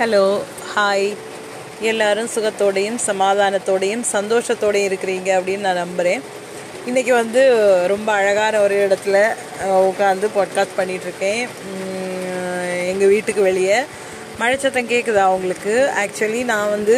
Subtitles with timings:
[0.00, 0.24] Hello
[0.72, 1.06] hi
[1.80, 6.22] எல்லாரும் சுகத்தோடையும் சமாதானத்தோடையும் சந்தோஷத்தோடையும் இருக்கிறீங்க அப்படின்னு நான் நம்புகிறேன்
[6.88, 7.42] இன்றைக்கி வந்து
[7.92, 9.16] ரொம்ப அழகான ஒரு இடத்துல
[9.88, 11.42] உட்காந்து பாட்காஸ்ட் பண்ணிகிட்ருக்கேன்
[12.90, 13.78] எங்கள் வீட்டுக்கு வெளியே.
[14.38, 15.74] மழை சத்தம் கேட்குதா அவங்களுக்கு
[16.04, 16.96] ஆக்சுவலி நான் வந்து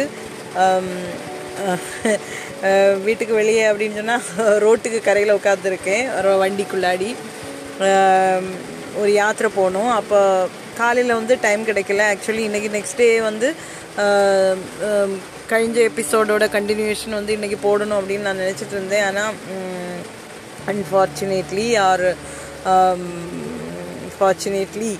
[3.07, 4.29] வீட்டுக்கு வெளியே அப்படின்னு சொன்னால்
[4.65, 6.05] ரோட்டுக்கு கரையில் உட்காந்துருக்கேன்
[6.43, 7.11] வண்டிக்குள்ளாடி.
[9.01, 9.91] ஒரு யாத்திரை போகணும்.
[9.99, 10.19] அப்போ
[10.81, 12.05] காலையில் வந்து டைம் கிடைக்கல.
[12.13, 13.47] ஆக்சுவலி இன்றைக்கி நெக்ஸ்ட் டே வந்து
[15.51, 19.05] கழிஞ்ச எபிசோடோட கண்டினியூஷன் வந்து இன்றைக்கி போடணும் அப்படின்னு நான் நினச்சிட்டு இருந்தேன்.
[19.09, 19.35] ஆனால்
[20.73, 22.07] அன்ஃபார்ச்சுனேட்லி ஆர்
[24.15, 24.91] ஃபார்ச்சுனேட்லி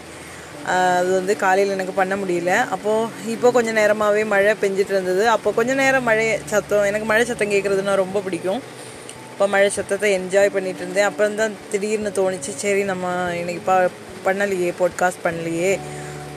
[0.98, 2.52] அது வந்து காலையில் எனக்கு பண்ண முடியல.
[2.76, 5.24] அப்போது இப்போ கொஞ்சம் நேரமாகவே மழை பெஞ்சிட்டு இருந்தது.
[5.36, 8.62] அப்போ கொஞ்சம் நேரம் மழை சத்தம் எனக்கு மழை சத்தம் கேட்குறதுனா ரொம்ப பிடிக்கும்.
[9.32, 11.08] இப்போ மழை சத்தத்தை என்ஜாய் பண்ணிகிட்டு இருந்தேன்.
[11.10, 13.78] அப்புறம் தான் திடீர்னு தோணுச்சு சரி நம்ம இன்றைக்கி பா
[14.28, 15.72] பண்ணலையே பாட்காஸ்ட் பண்ணலையே.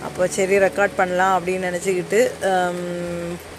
[0.06, 2.20] அப்போ சரி ரெக்கார்ட் பண்ணலாம் அப்படின்னு நினச்சிக்கிட்டு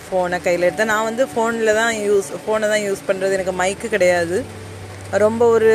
[0.05, 0.91] ஃபோனை கையில் எடுத்தேன்.
[0.93, 4.37] நான் வந்து ஃபோனில் தான் யூஸ் ஃபோனை தான் யூஸ் பண்ணுறது எனக்கு மைக்கு கிடையாது.
[5.23, 5.71] ரொம்ப ஒரு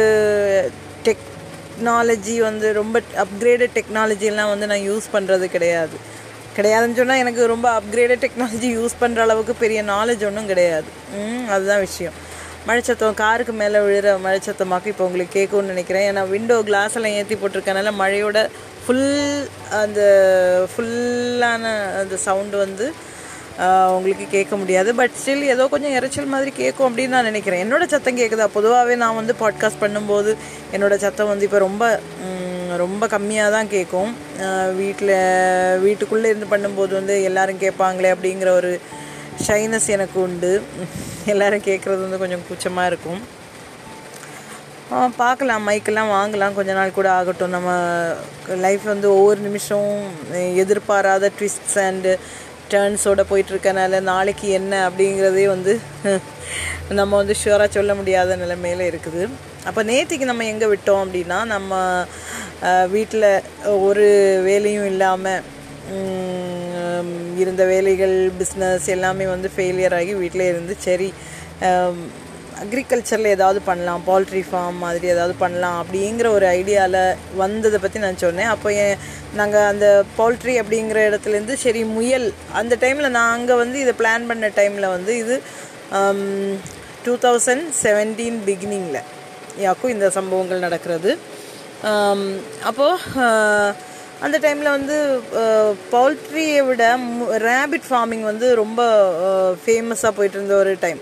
[1.09, 5.97] டெக்னாலஜி வந்து ரொம்ப அப்கிரேடட் டெக்னாலஜிலாம் வந்து நான் யூஸ் பண்ணுறது கிடையாது.
[6.57, 10.89] கிடையாதுன்னு சொன்னால் எனக்கு ரொம்ப அப்கிரேடட் டெக்னாலஜி யூஸ் பண்ணுற அளவுக்கு பெரிய நாலேஜ் ஒன்றும் கிடையாது.
[11.55, 12.17] அதுதான் விஷயம்.
[12.69, 16.07] மழைச்சத்தம் காருக்கு மேலே விழுற மழைச்சத்தமாக்கு இப்போ உங்களுக்கு கேட்கும்னு நினைக்கிறேன்.
[16.11, 18.39] ஏன்னா விண்டோ கிளாஸ் எல்லாம் ஏற்றி போட்டிருக்கனால மழையோட
[18.85, 19.07] ஃபுல்
[19.83, 20.01] அந்த
[20.73, 22.87] ஃபுல்லான அந்த சவுண்டு வந்து
[23.95, 24.91] உங்களுக்கு கேட்க முடியாது.
[24.99, 27.63] பட் ஸ்டில் ஏதோ கொஞ்சம் இறைச்சல் மாதிரி கேட்கும் அப்படின்னு நான் நினைக்கிறேன்.
[27.65, 30.33] என்னோட சத்தம் கேட்குதா பொதுவாகவே நான் வந்து பாட்காஸ்ட் பண்ணும்போது
[30.75, 31.85] என்னோட சத்தம் வந்து இப்போ ரொம்ப
[32.85, 34.11] ரொம்ப கம்மியாக தான் கேட்கும்
[34.81, 35.17] வீட்டில்
[35.85, 38.73] வீட்டுக்குள்ளே இருந்து பண்ணும்போது வந்து எல்லோரும் கேட்பாங்களே அப்படிங்கிற ஒரு
[39.47, 40.53] ஷைனஸ் எனக்கு உண்டு
[41.33, 43.21] எல்லோரும் கேட்குறது வந்து கொஞ்சம் கூச்சமாக இருக்கும்.
[45.21, 46.57] பார்க்கலாம் மைக்கெல்லாம் வாங்கலாம்.
[46.59, 47.55] கொஞ்ச நாள் கூட ஆகட்டும்.
[47.57, 47.71] நம்ம
[48.67, 49.89] லைஃப் வந்து ஒவ்வொரு நிமிஷம்
[50.63, 52.13] எதிர்பாராத ட்விஸ்ட்ஸ் அண்டு
[52.73, 55.75] டேர்ன்ஸோட போயிட்டுருக்கனால நாளைக்கு என்ன அப்படிங்கிறதே வந்து
[56.99, 59.23] நம்ம வந்து ஷுவராக சொல்ல முடியாத நிலைமையில் இருக்குது.
[59.69, 61.81] அப்போ நேற்றுக்கு நம்ம எங்கே விட்டோம் அப்படின்னா நம்ம
[62.95, 63.29] வீட்டில்
[63.87, 64.07] ஒரு
[64.49, 65.45] வேலையும் இல்லாமல்
[67.43, 71.09] இருந்த வேலைகள் பிஸ்னஸ் எல்லாமே வந்து ஃபெயிலியர் ஆகி வீட்டிலே இருந்து சரி
[72.63, 78.51] அக்ரிகல்ச்சரில் ஏதாவது பண்ணலாம் பால்ட்ரி ஃபார்ம் மாதிரி ஏதாவது பண்ணலாம் அப்படிங்கிற ஒரு ஐடியாவில் வந்ததை பற்றி நான் சொன்னேன்.
[78.55, 78.71] அப்போ
[79.41, 82.27] நாங்கள் அந்த பால்ட்ரி அப்படிங்கிற இடத்துலேருந்து சரி முயல்
[82.61, 85.37] அந்த டைமில் நான் அங்கே வந்து இதை பிளான் பண்ண டைமில் வந்து இது
[87.05, 89.07] டூ தௌசண்ட் செவன்டீன் பிகினிங்கில்
[89.67, 91.13] யாக்கும் இந்த சம்பவங்கள் நடக்கிறது.
[92.71, 93.87] அப்போது
[94.27, 94.97] அந்த டைமில் வந்து
[95.93, 96.85] பவுல்ட்ரியை விட
[97.51, 98.81] ரேபிட் ஃபார்மிங் வந்து ரொம்ப
[99.65, 101.01] ஃபேமஸாக போயிட்டு இருந்த ஒரு டைம்.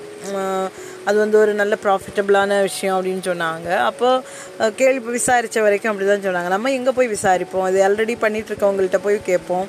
[1.08, 3.68] அது வந்து ஒரு நல்ல ப்ராஃபிட்டபிளான விஷயம் அப்படின்னு சொன்னாங்க.
[3.90, 6.50] அப்போது கேள்வி விசாரித்த வரைக்கும் அப்படி தான் சொன்னாங்க.
[6.54, 7.66] நம்ம எங்கே போய் விசாரிப்போம்?
[7.70, 9.66] இது ஆல்ரெடி பண்ணிகிட்ருக்கவங்கள்ட்ட போய் கேட்போம்.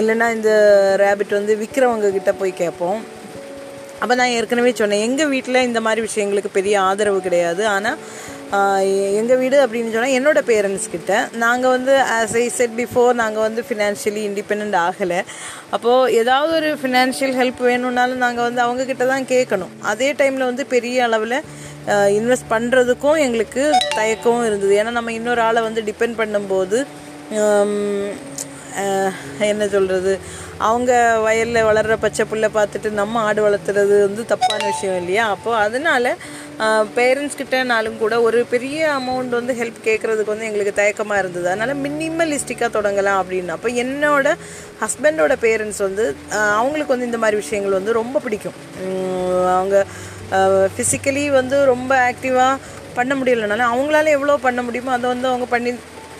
[0.00, 0.50] இல்லைன்னா இந்த
[1.04, 3.00] ரேபிட் வந்து விற்கிறவங்க கிட்ட போய் கேட்போம்.
[4.02, 7.62] அப்போ நான் ஏற்கனவே சொன்னேன் எங்கள் வீட்டில் இந்த மாதிரி விஷயங்களுக்கு பெரிய ஆதரவு கிடையாது.
[7.76, 7.98] ஆனால்
[9.18, 11.12] எங்கள் வீடு அப்படின்னு சொன்னால் என்னோடய பேரண்ட்ஸ் கிட்ட.
[11.42, 15.20] நாங்கள் வந்து ஆஸ் ஐ செட் பிஃபோர் நாங்கள் வந்து ஃபினான்ஷியலி இண்டிபெண்ட் ஆகலை.
[15.74, 19.74] அப்போது ஏதாவது ஒரு ஃபினான்ஷியல் ஹெல்ப் வேணும்னாலும் நாங்கள் வந்து அவங்கக்கிட்ட தான் கேட்கணும்.
[19.92, 21.36] அதே டைமில் வந்து பெரிய அளவில்
[22.18, 23.62] இன்வெஸ்ட் பண்ணுறதுக்கும் எங்களுக்கு
[23.98, 24.74] தயக்கமும் இருந்தது.
[24.80, 26.80] ஏன்னா நம்ம இன்னொரு ஆளை வந்து டிபெண்ட் பண்ணும்போது
[29.52, 30.12] என்ன சொல்கிறது
[30.66, 30.92] அவங்க
[31.24, 35.24] வயலில் வளர்கிற பச்சை புல்லை பார்த்துட்டு நம்ம ஆடு வளர்த்துறது வந்து தப்பான விஷயம் இல்லையா?
[35.34, 36.08] அப்போது அதனால்
[36.96, 41.46] பேரண்ட்ஸ் கிட்டனாலும் கூட ஒரு பெரிய அமௌண்ட் வந்து ஹெல்ப் கேட்குறதுக்கு வந்து எங்களுக்கு தயக்கமாக இருந்தது.
[41.52, 43.54] அதனால் மினிமலிஸ்டிக்காக தொடங்கலாம் அப்படின்னு.
[43.56, 44.34] அப்போ என்னோட
[44.82, 46.04] ஹஸ்பண்டோட பேரண்ட்ஸ் வந்து
[46.60, 48.58] அவங்களுக்கு வந்து இந்த மாதிரி விஷயங்கள் வந்து ரொம்ப பிடிக்கும்.
[49.58, 49.84] அவங்க
[50.74, 52.60] ஃபிசிக்கலி வந்து ரொம்ப ஆக்டிவாக
[52.98, 55.72] பண்ண முடியலனாலும் அவங்களால எவ்வளோ பண்ண முடியுமோ அதை வந்து அவங்க பண்ணி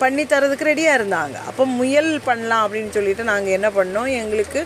[0.02, 1.36] பண்ணி தரதுக்கு ரெடியாக இருந்தாங்க.
[1.50, 4.60] அப்போ முயல் பண்ணலாம் அப்படின்னு சொல்லிட்டு நாங்கள் என்ன பண்ணோம் எங்களுக்கு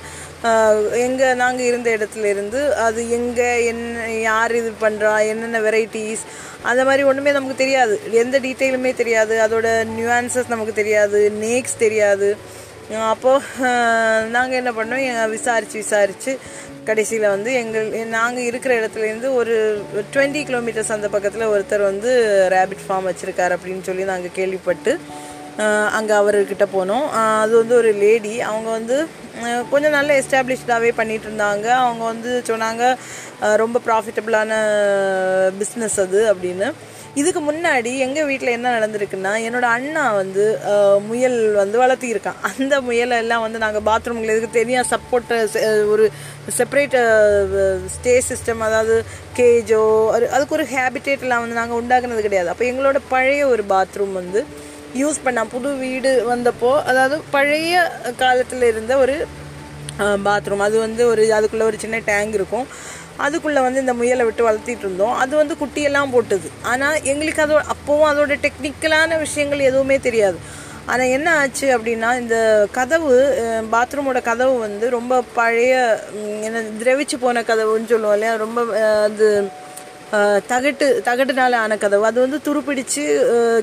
[1.04, 6.24] எங்கள் நாங்கள் இருந்த இடத்துல இருந்து அது எங்கே என்ன யார் இது பண்ணுறா என்னென்ன வெரைட்டிஸ்
[6.70, 7.94] அந்த மாதிரி ஒன்றுமே நமக்கு தெரியாது.
[8.22, 9.34] எந்த டீட்டெயிலுமே தெரியாது.
[9.46, 11.20] அதோட நியூஆன்சஸ் நமக்கு தெரியாது.
[11.44, 12.28] நேக்ஸ் தெரியாது.
[13.12, 13.70] அப்போது
[14.36, 15.30] நாங்கள் என்ன பண்ணோம்?
[15.36, 16.32] விசாரித்து விசாரித்து
[16.88, 17.86] கடைசியில் வந்து எங்கள்
[18.16, 19.54] நாங்கள் இருக்கிற இடத்துலேருந்து ஒரு
[20.14, 22.10] டுவெண்ட்டி கிலோமீட்டர்ஸ் அந்த பக்கத்தில் ஒருத்தர் வந்து
[22.56, 24.92] ரேபிட் ஃபார்ம் வச்சுருக்கார் அப்படின்னு சொல்லி நாங்கள் கேள்விப்பட்டு
[25.96, 27.04] அங்கே அவர்கிட்ட போனோம்.
[27.42, 28.96] அது வந்து ஒரு லேடி அவங்க வந்து
[29.72, 32.82] கொஞ்சம் நல்ல எஸ்டாப்ளிஷ்டாகவே பண்ணிகிட்டு இருந்தாங்க அவங்க வந்து சொன்னாங்க
[33.62, 34.58] ரொம்ப ப்ராஃபிட்டபிளான
[35.60, 36.68] பிஸ்னஸ் அது அப்படின்னு.
[37.20, 40.44] இதுக்கு முன்னாடி எங்கள் வீட்டில் என்ன நடந்திருக்குன்னா என்னோட அண்ணா வந்து
[41.08, 42.40] முயல் வந்து வளர்த்திருக்கான்.
[42.50, 45.32] அந்த முயலை எல்லாம் வந்து நாங்கள் பாத்ரூம்ல இதுக்கு தனியாக சப்போர்ட்
[45.94, 46.06] ஒரு
[46.58, 46.96] செப்பரேட்
[47.96, 48.96] ஸ்டே சிஸ்டம் அதாவது
[49.38, 49.82] கேஜோ
[50.34, 52.52] அதுக்கு ஒரு ஹேபிட்டேட்லாம் வந்து நாங்கள் உண்டாக்குனது கிடையாது.
[52.54, 54.42] அப்போ எங்களோட பழைய ஒரு பாத்ரூம் வந்து
[55.02, 57.76] யூஸ் பண்ணால் புது வீடு வந்தப்போ அதாவது பழைய
[58.22, 59.16] காலத்தில் இருந்த ஒரு
[60.26, 62.66] பாத்ரூம் அது வந்து ஒரு அதுக்குள்ளே ஒரு சின்ன டேங்க் இருக்கும்.
[63.24, 65.14] அதுக்குள்ளே வந்து இந்த முயலை விட்டு வளர்த்திட்டு இருந்தோம்.
[65.22, 66.48] அது வந்து குட்டியெல்லாம் போட்டுது.
[66.70, 70.38] ஆனால் எங்களுக்கு அதோ அப்போவும் அதோட டெக்னிக்கலான விஷயங்கள் எதுவுமே தெரியாது.
[70.92, 72.36] ஆனால் என்ன ஆச்சு அப்படின்னா இந்த
[72.78, 73.12] கதவு
[73.74, 75.74] பாத்ரூமோட கதவு வந்து ரொம்ப பழைய
[76.48, 78.34] என்ன திரவிச்சு போன கதவுன்னு சொல்லுவோம் இல்லையா?
[78.44, 78.60] ரொம்ப
[79.06, 79.28] அது
[80.48, 82.04] தகட்டு தகட்டுனால ஆன கதவு.
[82.04, 83.04] அது வந்து துருப்பிடிச்சு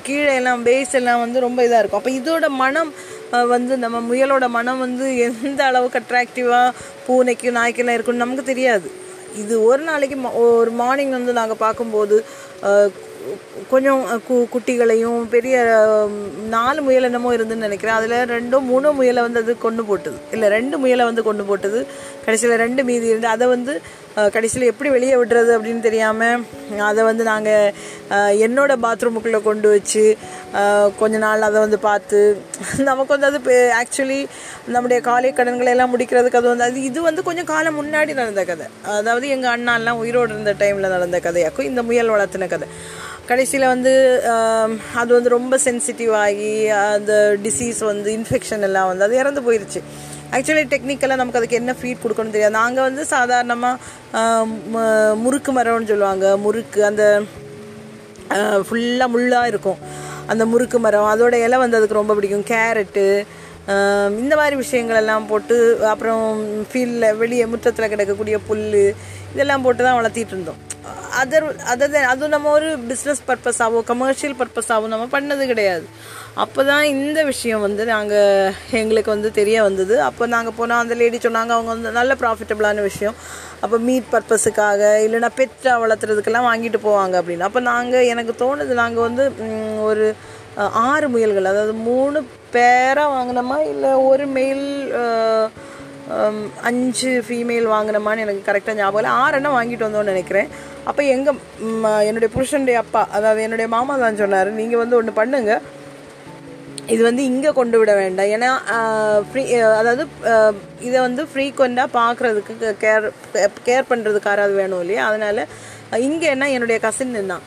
[0.01, 2.01] கீழே எல்லாம் பேஸ் எல்லாம் வந்து ரொம்ப இதாக இருக்கும்.
[2.01, 2.93] அப்போ இதோட மனம்
[3.47, 6.71] வந்து நம்ம முயலோட மனம் வந்து எந்த அளவுக்கு அட்ராக்டிவாக
[7.07, 8.91] பூனைக்கு நாய்க்கெல்லாம் இருக்குன்னு நமக்கு தெரியாது.
[9.35, 12.25] இது ஒரு நாளைக்கு ம- ஒரு மார்னிங் வந்து நாங்கள் பார்க்கும்போது
[13.69, 15.55] கொஞ்சம் கு குட்டிகளையும் பெரிய
[16.49, 17.95] நாலு முயல் என்னமோ இருந்துன்னு நினைக்கிறேன்.
[17.95, 20.17] அதில் ரெண்டோ மூணோ முயலை வந்து அது கொண்டு போட்டுது.
[20.31, 21.85] இல்லை ரெண்டு முயலை வந்து கொண்டு போட்டுது.
[22.25, 23.81] கடைசியில் ரெண்டு மீதி இருந்து அதை வந்து
[24.15, 26.41] கடைசியில் எப்படி வெளியே விடுறது அப்படின்னு தெரியாமல்
[26.89, 27.73] அதை வந்து நாங்கள்
[28.45, 30.03] என்னோட பாத்ரூமுக்குள்ளே கொண்டு வச்சு
[31.01, 32.19] கொஞ்ச நாள் அதை வந்து பார்த்து
[32.89, 34.19] நமக்கு வந்து அது ஆக்சுவலி
[34.75, 38.67] நம்முடைய காலை கடன்களை எல்லாம் முடிக்கிறதுக்கு அது வந்து அது இது வந்து கொஞ்சம் காலம் முன்னாடி நடந்த கதை.
[38.97, 42.67] அதாவது எங்கள் அண்ணாலாம் உயிரோடு இருந்த டைமில் நடந்த கதையாக்கும் இந்த முயல் வளர்த்தின கதை.
[43.29, 43.91] கடைசியில் வந்து
[45.01, 46.53] அது வந்து ரொம்ப சென்சிட்டிவ் ஆகி
[46.95, 47.13] அந்த
[47.45, 49.81] டிசீஸ் வந்து இன்ஃபெக்ஷன் எல்லாம் வந்து அது இறந்து போயிருச்சு.
[50.35, 52.57] ஆக்சுவலி டெக்னிக்கலாக நமக்கு அதுக்கு என்ன ஃபீட் கொடுக்கணும் தெரியாது.
[52.61, 56.27] நாங்கள் வந்து சாதாரணமாக முறுக்கு மரம்னு சொல்லுவாங்க.
[56.45, 57.03] முறுக்கு அந்த
[58.67, 59.79] ஃபுல்லாக முள்ளாக இருக்கும்.
[60.31, 61.09] அந்த முறுக்கு மரம்.
[61.13, 62.49] அதோட இலை வந்து அதுக்கு ரொம்ப பிடிக்கும்.
[62.51, 63.05] கேரட்டு
[64.21, 65.57] இந்த மாதிரி விஷயங்கள் எல்லாம் போட்டு
[65.93, 66.23] அப்புறம்
[66.69, 68.63] ஃபீல்டில் வெளியே முற்றத்தில் கிடக்கக்கூடிய புல்
[69.33, 70.59] இதெல்லாம் போட்டு தான் வளர்த்திட்டு இருந்தோம்
[71.21, 75.85] அதர் அதர் அதுவும் நம்ம ஒரு பிஸ்னஸ் பர்பஸாகவோ கமர்ஷியல் பர்பஸாகவோ நம்ம பண்ணது கிடையாது.
[76.43, 79.95] அப்போ தான் இந்த விஷயம் வந்து நாங்கள் எங்களுக்கு வந்து தெரிய வந்தது.
[80.07, 83.17] அப்போ நாங்கள் போனால் அந்த லேடி சொன்னாங்க அவங்க வந்து நல்ல ப்ராஃபிட்டபிளான விஷயம்.
[83.63, 87.47] அப்போ மீட் பர்பஸுக்காக இல்லைன்னா பெட்டா வளர்த்துறதுக்கெல்லாம் வாங்கிட்டு போவாங்க அப்படின்னு.
[87.49, 89.25] அப்போ நாங்கள் எனக்கு தோணுது நாங்கள் வந்து
[89.89, 90.05] ஒரு
[90.87, 92.21] ஆறு முயல்கள் அதாவது மூணு
[92.55, 94.65] பேராக வாங்கினோமா இல்லை ஒரு மெயில்
[96.09, 96.37] Um,
[96.67, 99.11] அஞ்சு ஃபீமேல் வாங்கினோமான்னு எனக்கு கரெக்டாக ஞாபகம் இல்லை.
[99.23, 100.47] ஆறெண்ணம் வாங்கிட்டு வந்தோன்னு நினைக்கிறேன்.
[100.89, 101.37] அப்போ எங்கள்
[102.07, 104.49] என்னுடைய புருஷனுடைய அப்பா அதாவது என்னுடைய மாமா தான் சொன்னார்.
[104.59, 105.55] நீங்கள் வந்து ஒன்று பண்ணுங்க.
[106.93, 108.31] இது வந்து இங்கே கொண்டு விட வேண்டாம்.
[108.35, 108.49] ஏன்னா
[109.27, 109.43] ஃப்ரீ
[109.81, 110.05] அதாவது
[110.87, 113.07] இதை வந்து ஃப்ரீக்வெண்ட்டாக பார்க்குறதுக்கு கேர்
[113.67, 115.05] கேர் பண்ணுறதுக்கு யாராவது வேணும் இல்லையா?
[115.11, 115.43] அதனால்
[116.07, 117.45] இங்கே என்ன என்னுடைய கசின் தான்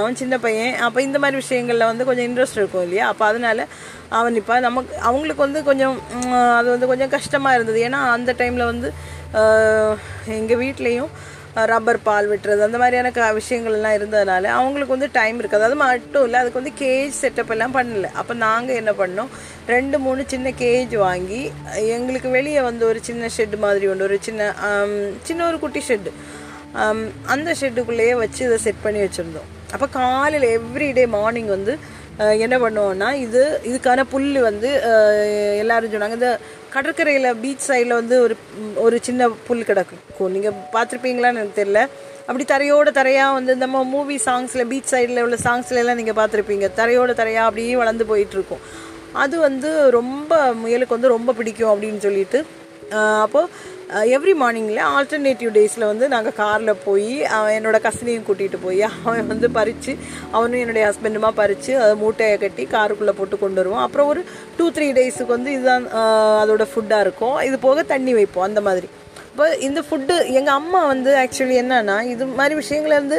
[0.00, 0.74] அவன் சின்ன பையன்.
[0.86, 3.04] அப்போ இந்த மாதிரி விஷயங்களில் வந்து கொஞ்சம் இன்ட்ரெஸ்ட் இருக்கும் இல்லையா?
[3.12, 3.66] அப்போ அதனால
[4.18, 5.96] அவன் இப்போ நமக்கு அவங்களுக்கு வந்து கொஞ்சம்
[6.58, 7.80] அது வந்து கொஞ்சம் கஷ்டமாக இருந்தது.
[7.88, 8.90] ஏன்னா அந்த டைமில் வந்து
[10.40, 11.12] எங்கள் வீட்லேயும்
[11.72, 15.66] ரப்பர் பால் விட்டுறது அந்த மாதிரியான க விஷயங்கள் எல்லாம் இருந்ததுனால அவங்களுக்கு வந்து டைம் இருக்காது.
[15.68, 18.08] அது மட்டும் இல்லை அதுக்கு வந்து கேஜ் செட்டப் எல்லாம் பண்ணல.
[18.20, 19.30] அப்போ நாங்கள் என்ன பண்ணோம்?
[19.74, 21.42] ரெண்டு மூணு சின்ன கேஜ் வாங்கி
[21.96, 24.08] எங்களுக்கு வெளியே வந்து ஒரு சின்ன ஷெட் மாதிரி உண்டு.
[24.08, 24.52] ஒரு சின்ன
[25.28, 26.12] சின்ன ஒரு குட்டி ஷெட்டு
[27.34, 29.50] அந்த ஷெட்டுக்குள்ளேயே வச்சு இதை செட் பண்ணி வச்சுருந்தோம்.
[29.74, 31.72] அப்போ காலையில் எவ்ரிடே மார்னிங் வந்து
[32.44, 34.68] என்ன பண்ணுவோம்னா இது இதுக்கான புல் வந்து
[35.62, 36.30] எல்லோரும் எல்லாரும் சொன்னாங்க இந்த
[36.74, 38.34] கடற்கரையில் பீச் சைடில் வந்து ஒரு
[38.84, 41.82] ஒரு சின்ன புல் கிடக்கும் நீங்கள் பார்த்துருப்பீங்களான்னு எனக்கு தெரியல.
[42.28, 46.68] அப்படி தரையோட தரையாக வந்து நம்ம மூவி சாங்ஸில் பீச் சைடில் உள்ள சாங்ஸ்ல எல்லாம் நீங்கள் பார்த்துருப்பீங்க.
[46.80, 48.62] தரையோட தரையாக அப்படியே வளர்ந்து போயிட்டுருக்கும்.
[49.24, 52.40] அது வந்து ரொம்ப முயலுக்கு வந்து ரொம்ப பிடிக்கும் அப்படின்னு சொல்லிட்டு
[53.24, 53.52] அப்போது
[54.16, 58.82] எவ்ரி மார்னிங்கில் ஆல்டர்னேட்டிவ் டேஸில் வந்து நாங்கள் காரில் போய் அவன் என்னோட கசினையும் கூட்டிகிட்டு போய்.
[59.06, 59.92] அவன் வந்து பறித்து
[60.36, 63.84] அவனும் என்னுடைய ஹஸ்பண்டுமா பறித்து அதை மூட்டையை கட்டி காருக்குள்ளே போட்டு கொண்டு வருவோம்.
[63.86, 64.22] அப்புறம் ஒரு
[64.58, 65.86] டூ த்ரீ டேஸுக்கு வந்து இதுதான்
[66.42, 67.38] அதோட ஃபுட்டாக இருக்கும்.
[67.48, 68.90] இது போக தண்ணி வைப்போம் அந்த மாதிரி.
[69.30, 73.18] இப்போ இந்த ஃபுட்டு எங்கள் அம்மா வந்து ஆக்சுவலி என்னன்னா இது மாதிரி விஷயங்கள்லேருந்து வந்து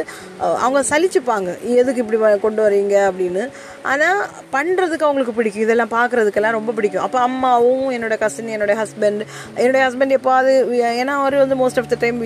[0.64, 1.50] அவங்க சலிச்சுப்பாங்க.
[1.80, 3.44] எதுக்கு இப்படி கொண்டு வரீங்க அப்படின்னு.
[3.92, 4.20] ஆனால்
[4.54, 5.64] பண்ணுறதுக்கு அவங்களுக்கு பிடிக்கும்.
[5.66, 7.04] இதெல்லாம் பார்க்குறதுக்கெல்லாம் ரொம்ப பிடிக்கும்.
[7.06, 9.22] அப்போ அம்மாவும் என்னோடய கசின் என்னுடைய ஹஸ்பண்ட்
[9.60, 10.52] என்னுடைய ஹஸ்பண்ட் எப்போது
[11.00, 12.18] ஏன்னா அவர் வந்து மோஸ்ட் ஆஃப் த டைம்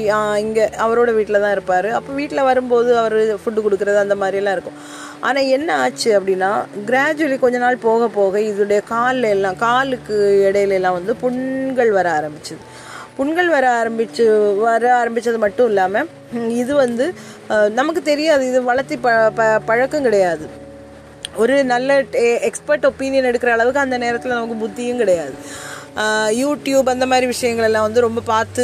[0.45, 1.89] இங்கே அவரோட வீட்டில் தான் இருப்பார்.
[1.99, 4.79] அப்போ வீட்டில் வரும்போது அவர் ஃபுட்டு கொடுக்குறது அந்த மாதிரியெல்லாம் இருக்கும்.
[5.29, 6.51] ஆனால் என்ன ஆச்சு அப்படின்னா
[6.89, 10.17] கிராஜுவலி கொஞ்ச நாள் போக போக இதோடைய காலில் எல்லாம் காலுக்கு
[10.49, 12.63] இடையிலெல்லாம் வந்து புண்கள் வர ஆரம்பிச்சுது.
[13.19, 14.25] புண்கள் வர ஆரம்பிச்சு
[14.67, 16.09] வர ஆரம்பித்தது மட்டும் இல்லாமல்
[16.63, 17.07] இது வந்து
[17.79, 18.43] நமக்கு தெரியாது.
[18.51, 20.45] இது வளர்த்தி ப ப பழக்கம் கிடையாது.
[21.37, 21.99] ஒரு நல்ல
[22.49, 25.35] எக்ஸ்பர்ட் ஒப்பீனியன் எடுக்கிற அளவுக்கு அந்த நேரத்தில் நமக்கு புத்தியும் கிடையாது.
[26.43, 28.62] யூடியூப் அந்த மாதிரி விஷயங்கள் எல்லாம் வந்து ரொம்ப பார்த்து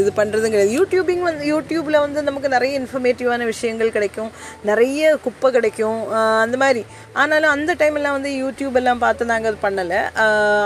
[0.00, 0.72] இது பண்ணுறதும் கிடையாது.
[0.78, 4.30] யூடியூபிங் வந்து யூடியூப்பில் வந்து நமக்கு நிறைய இன்ஃபர்மேட்டிவான விஷயங்கள் கிடைக்கும்.
[4.70, 5.98] நிறைய குப்பை கிடைக்கும்.
[6.44, 6.84] அந்த மாதிரி.
[7.12, 10.00] ஆனாலும் அந்த டைம்லாம் வந்து யூடியூப் எல்லாம் பார்த்து நாங்கள் அது பண்ணலை.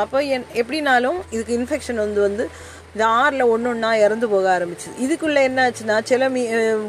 [0.05, 2.47] அப்போ என் எப்படினாலும் இதுக்கு இன்ஃபெக்ஷன் வந்து வந்து
[2.95, 4.97] இந்த ஆறில் ஒன்று ஒன்றா இறந்து போக ஆரம்பிச்சிது.
[5.05, 6.43] இதுக்குள்ளே என்ன ஆச்சுன்னா சில மீ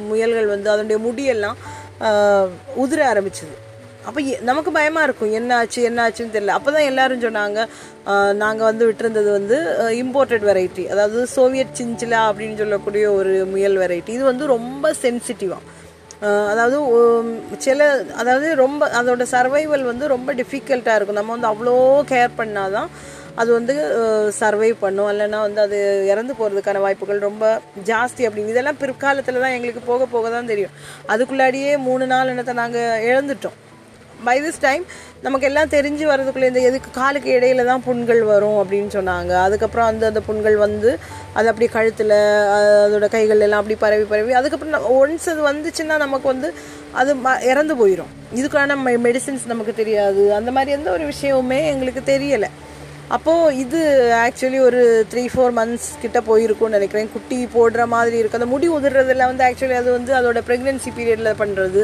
[0.09, 1.59] முயல்கள் வந்து அதனுடைய முடியெல்லாம்
[2.83, 3.55] உதிர ஆரம்பிச்சிது.
[4.07, 4.19] அப்போ
[4.49, 5.33] நமக்கு பயமாக இருக்கும்.
[5.39, 6.55] என்ன ஆச்சு என்ன ஆச்சுன்னு தெரியல.
[6.59, 7.59] அப்போ தான் எல்லோரும் சொன்னாங்க
[8.43, 9.57] நாங்கள் வந்து விட்டுருந்தது வந்து
[10.01, 15.71] இம்போர்ட்டட் வெரைட்டி அதாவது சோவியட் சிஞ்சிலா அப்படின்னு சொல்லக்கூடிய ஒரு முயல் வெரைட்டி இது வந்து ரொம்ப சென்சிட்டிவாக
[16.51, 16.77] அதாவது
[17.63, 17.87] சில
[18.21, 21.19] அதாவது ரொம்ப அதோட சர்வைவல் வந்து ரொம்ப டிஃபிகல்ட்டாக இருக்கும்.
[21.19, 21.73] நம்ம வந்து அவ்வளோ
[22.11, 22.89] கேர் பண்ணாதான்
[23.41, 23.73] அது வந்து
[24.39, 25.09] சர்வைவ் பண்ணும்.
[25.13, 25.77] இல்லைன்னா வந்து அது
[26.11, 27.45] இறந்து போகிறதுக்கான வாய்ப்புகள் ரொம்ப
[27.89, 28.53] ஜாஸ்தி அப்படின்னு.
[28.53, 30.75] இதெல்லாம் பிற்காலத்தில் தான் எங்களுக்கு போக போக தான் தெரியும்.
[31.13, 33.57] அதுக்குள்ளாடியே மூணு நாள் என்னத்தை நாங்கள் இழந்துட்டோம்.
[34.23, 34.85] பை திஸ் டைம்
[35.21, 39.31] நமக்கு எல்லாம் தெரிஞ்சு வர்றதுக்குள்ளே இந்த எதுக்கு காலுக்கு இடையில தான் புண்கள் வரும் அப்படின்னு சொன்னாங்க.
[39.41, 40.99] அதுக்கப்புறம் அந்த அந்த புண்கள் வந்து
[41.33, 42.13] அது அப்படி கழுத்தில்
[42.59, 46.53] அதோட கைகள் எல்லாம் அப்படி பரவி பரவி அதுக்கப்புறம் ஒன்ஸ் அது வந்துச்சுன்னா நமக்கு வந்து
[46.91, 50.33] அது ம- இறந்து போயிடும் இதுக்கான மெடிசின்ஸ் நமக்கு தெரியாது.
[50.33, 52.49] அந்த மாதிரி எந்த ஒரு விஷயமுமே எங்களுக்கு தெரியலை.
[53.09, 53.79] அப்போது இது
[54.25, 54.81] ஆக்சுவலி ஒரு
[55.11, 57.11] த்ரீ ஃபோர் மந்த்ஸ் கிட்ட போயிருக்கும்னு நினைக்கிறேன்.
[57.15, 61.83] குட்டி போடுற மாதிரி இருக்கும் அந்த முடி உதிர்றதுல வந்து ஆக்சுவலி அது வந்து அதோட ப்ரெக்னென்சி பீரியடில் பண்ணுறது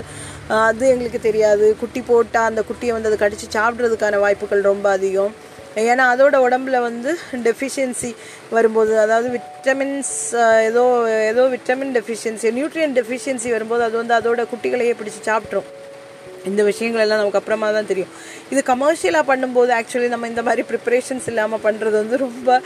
[0.68, 1.78] அது எங்களுக்கு தெரியாது.
[1.82, 5.34] குட்டி போட்டால் அந்த குட்டியை வந்து அது கடிச்சு சாப்பிட்றதுக்கான வாய்ப்புகள் ரொம்ப அதிகம்.
[5.76, 7.12] ஏன்னா அதோட உடம்புல வந்து
[7.48, 8.16] டெஃபிஷியன்சி
[8.56, 10.16] வரும்போது அதாவது விட்டமின்ஸ்
[10.70, 10.84] ஏதோ
[11.32, 15.70] ஏதோ விட்டமின் டெஃபிஷியன்சி நியூட்ரியன் டெஃபிஷியன்சி வரும்போது அது வந்து அதோட குட்டிகளையே பிடிச்சி சாப்பிட்ரும்
[16.46, 18.10] இந்த விஷயங்கள் எல்லாம் நமக்கு அப்புறமா தான் தெரியும்.
[18.50, 22.62] இது கமர்ஷியலாக பண்ணும்போது ஆக்சுவலி நம்ம இந்த மாதிரி ப்ரிப்பரேஷன்ஸ் இல்லாமல் பண்ணுறது வந்து ரொம்ப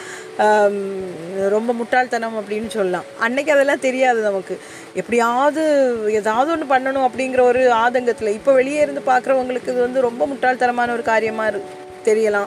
[1.50, 3.04] ரொம்ப முட்டாள்தனம் அப்படின்னு சொல்லலாம்.
[3.20, 4.60] அன்னைக்கு அதெல்லாம் தெரியாது நமக்கு.
[4.94, 5.64] எப்படியாவது
[6.12, 11.04] ஏதாவது ஒன்று பண்ணணும் அப்படிங்கிற ஒரு ஆதங்கத்தில் இப்போ வெளியே இருந்து பார்க்குறவங்களுக்கு இது வந்து ரொம்ப முட்டாள்தனமான ஒரு
[11.04, 12.46] காரியமாக இருக்கு தெரியலாம்.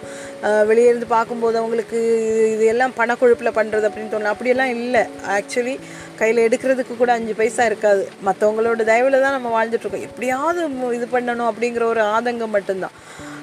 [0.66, 5.02] வெளியே இருந்து பார்க்கும்போது அவங்களுக்கு இது- இது எல்லாம் பணக்கொழுப்பில் பண்ணுறது அப்படின்னு தோணலாம் அப்படியெல்லாம் இல்லை.
[5.28, 5.78] ஆக்சுவலி
[6.20, 8.04] கையில் எடுக்கிறதுக்கு கூட அஞ்சு பைசா இருக்காது.
[8.28, 10.06] மற்றவங்களோட தயவில் தான் நம்ம வாழ்ந்துட்டுருக்கோம்.
[10.08, 10.61] எப்படியாவது
[10.99, 12.96] இது பண்ணணும் அப்படிங்கிற ஒரு ஆதங்கம் மட்டும்தான்.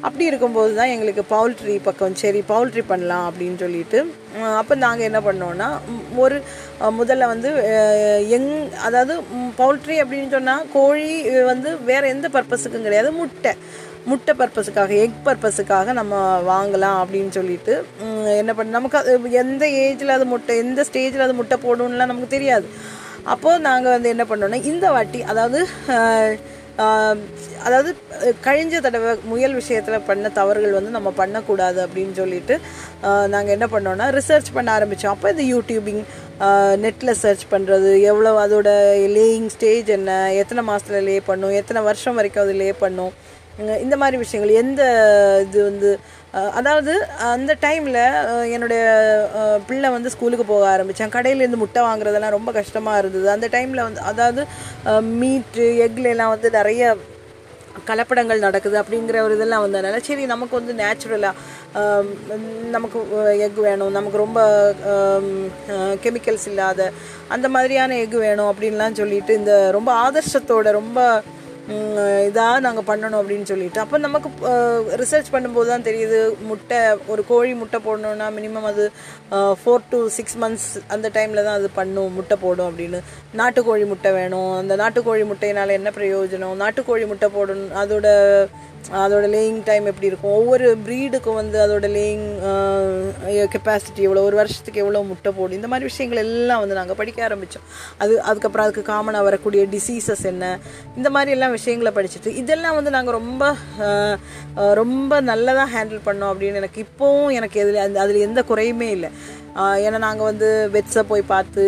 [0.07, 3.99] அப்படி இருக்கும்போது தான் எங்களுக்கு பவுல்ட்ரி பக்கம் சரி பவுல்ட்ரி பண்ணலாம் அப்படின்னு சொல்லிட்டு
[4.61, 5.67] அப்போ நாங்கள் என்ன பண்ணோன்னா
[6.23, 6.37] ஒரு
[6.99, 7.49] முதல்ல வந்து
[8.37, 8.49] எங்
[8.87, 9.13] அதாவது
[9.61, 11.13] பவுல்ட்ரி அப்படின்னு சொன்னால் கோழி
[11.51, 13.53] வந்து வேறு எந்த பர்பஸுக்கும் கிடையாது முட்டை.
[14.05, 16.15] முட்டை பர்பஸுக்காக எக் பர்பஸுக்காக நம்ம
[16.51, 17.73] வாங்கலாம் அப்படின்னு சொல்லிட்டு
[18.41, 22.67] என்ன பண்ண நமக்கு அது எந்த ஏஜில் அது முட்டை எந்த ஸ்டேஜில் அது முட்டை போடணும்லாம் நமக்கு தெரியாது.
[23.33, 25.59] அப்போது நாங்கள் வந்து என்ன பண்ணோன்னா இந்த வாட்டி அதாவது
[27.65, 27.89] அதாவது
[28.45, 32.55] கழிஞ்ச தடவை முயல் விஷயத்தில் பண்ண தவறுகள் வந்து நம்ம பண்ணக்கூடாது அப்படின்னு சொல்லிட்டு
[33.27, 36.01] நாங்கள் என்ன பண்ணோன்னா ரிசர்ச் பண்ண ஆரம்பித்தோம் அப்போ இந்த யூடியூபிங்
[36.77, 38.69] நெட்டில் சர்ச் பண்ணுறது எவ்வளோ அதோட
[39.17, 43.13] லேயிங் ஸ்டேஜ் என்ன எத்தனை மாதத்தில் லே பண்ணும் எத்தனை வருஷம் வரைக்கும் அது லே பண்ணும்
[43.57, 44.81] இந்த மாதிரி விஷயங்கள் எந்த
[45.41, 45.99] இது வந்து
[46.59, 46.93] அதாவது
[47.33, 47.99] அந்த டைமில்
[48.55, 48.83] என்னுடைய
[49.67, 53.27] பிள்ளை வந்து ஸ்கூலுக்கு போக ஆரம்பித்தான் கடையிலேருந்து முட்டை வாங்குறதெல்லாம் ரொம்ப கஷ்டமாக இருந்தது.
[53.29, 54.43] அந்த டைமில் வந்து அதாவது
[55.01, 56.95] மீட்டு எக்லாம் வந்து நிறைய
[57.89, 61.33] கலப்படங்கள் நடக்குது அப்படிங்கிற ஒரு இதெல்லாம் வந்ததுனால சரி நமக்கு வந்து நேச்சுரலாக
[62.75, 62.99] நமக்கு
[63.45, 63.91] எக் வேணும்.
[63.91, 64.39] நமக்கு ரொம்ப
[66.03, 66.91] கெமிக்கல்ஸ் இல்லாத
[67.27, 71.21] அந்த மாதிரியான எக் வேணும் அப்படின்லாம் சொல்லிட்டு இந்த ரொம்ப ஆதர்ஷத்தோட ரொம்ப
[72.27, 73.79] இதாக நாங்கள் பண்ணணும் அப்படின்னு சொல்லிட்டு.
[73.83, 74.29] அப்போ நமக்கு
[75.01, 76.79] ரிசர்ச் பண்ணும்போது தான் தெரியுது முட்டை
[77.13, 78.85] ஒரு கோழி முட்டை போடணுன்னா மினிமம் அது
[79.61, 82.99] ஃபோர் டு சிக்ஸ் மந்த்ஸ் அந்த டைமில் தான் அது பண்ணும் முட்டை போடும் அப்படின்னு.
[83.41, 84.51] நாட்டுக்கோழி முட்டை வேணும்.
[84.61, 86.61] அந்த நாட்டுக்கோழி முட்டையினால் என்ன பிரயோஜனம்?
[86.63, 88.07] நாட்டுக்கோழி முட்டை போடணும் அதோட
[89.01, 90.35] அதோட லேயிங் டைம் எப்படி இருக்கும்?
[90.39, 92.25] ஒவ்வொரு ப்ரீடுக்கும் வந்து அதோட லேயிங்
[93.53, 97.67] கெப்பாசிட்டி எவ்வளோ ஒரு வருஷத்துக்கு எவ்வளோ முட்டை போடும் இந்த மாதிரி விஷயங்கள் எல்லாம் வந்து நாங்கள் படிக்க ஆரம்பித்தோம்
[98.03, 100.51] அது அதுக்கப்புறம் அதுக்கு காமனாக வரக்கூடிய டிசீசஸ் என்ன?
[100.97, 103.53] இந்த மாதிரி எல்லாம் விஷயங்களை படிச்சுட்டு இதெல்லாம் வந்து நாங்கள் ரொம்ப
[104.81, 109.11] ரொம்ப நல்லதாக ஹேண்டில் பண்ணோம் அப்படின்னு எனக்கு இப்போவும் எனக்கு எதில் அந்த அதில் எந்த குறையுமே இல்லை.
[109.85, 111.63] ஏன்னா நாங்கள் வந்து வெட்ஸை போய் பார்த்து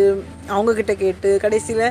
[0.54, 1.84] அவங்கக்கிட்ட கேட்டு கடைசியில்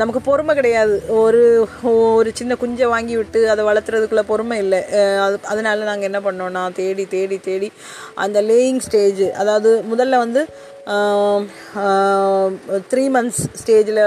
[0.00, 0.94] நமக்கு பொறுமை கிடையாது.
[1.20, 1.42] ஒரு
[1.90, 4.80] ஒரு சின்ன குஞ்சை வாங்கி விட்டு அதை வளர்த்துறதுக்குள்ள பொறுமை இல்லை.
[5.26, 7.68] அது அதனால நாங்கள் என்ன பண்ணோன்னா தேடி தேடி தேடி
[8.24, 10.42] அந்த லேயிங் ஸ்டேஜ் அதாவது முதல்ல வந்து
[12.92, 14.02] த்ரீ மந்த்ஸ் ஸ்டேஜில்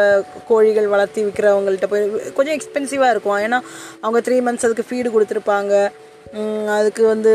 [0.50, 2.06] கோழிகள் வளர்த்தி விற்கிறவங்கள்ட்ட போய்
[2.38, 3.40] கொஞ்சம் எக்ஸ்பென்சிவாக இருக்கும்.
[3.46, 3.60] ஏன்னா
[4.06, 5.74] அவங்க த்ரீ மந்த்ஸ் அதுக்கு ஃபீடு கொடுத்துருப்பாங்க.
[6.78, 7.34] அதுக்கு வந்து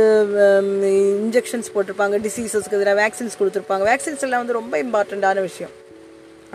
[1.25, 3.85] இன்ஜெக்ஷன்ஸ் போட்டிருப்பாங்க டிசீசஸ்க்கு எதிராக வேக்சின்ஸ் கொடுத்துருப்பாங்க.
[3.93, 5.75] வேக்சின்ஸ் எல்லாம் வந்து ரொம்ப இம்பார்ட்டண்ட்டான விஷயம்.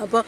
[0.04, 0.20] அப்போ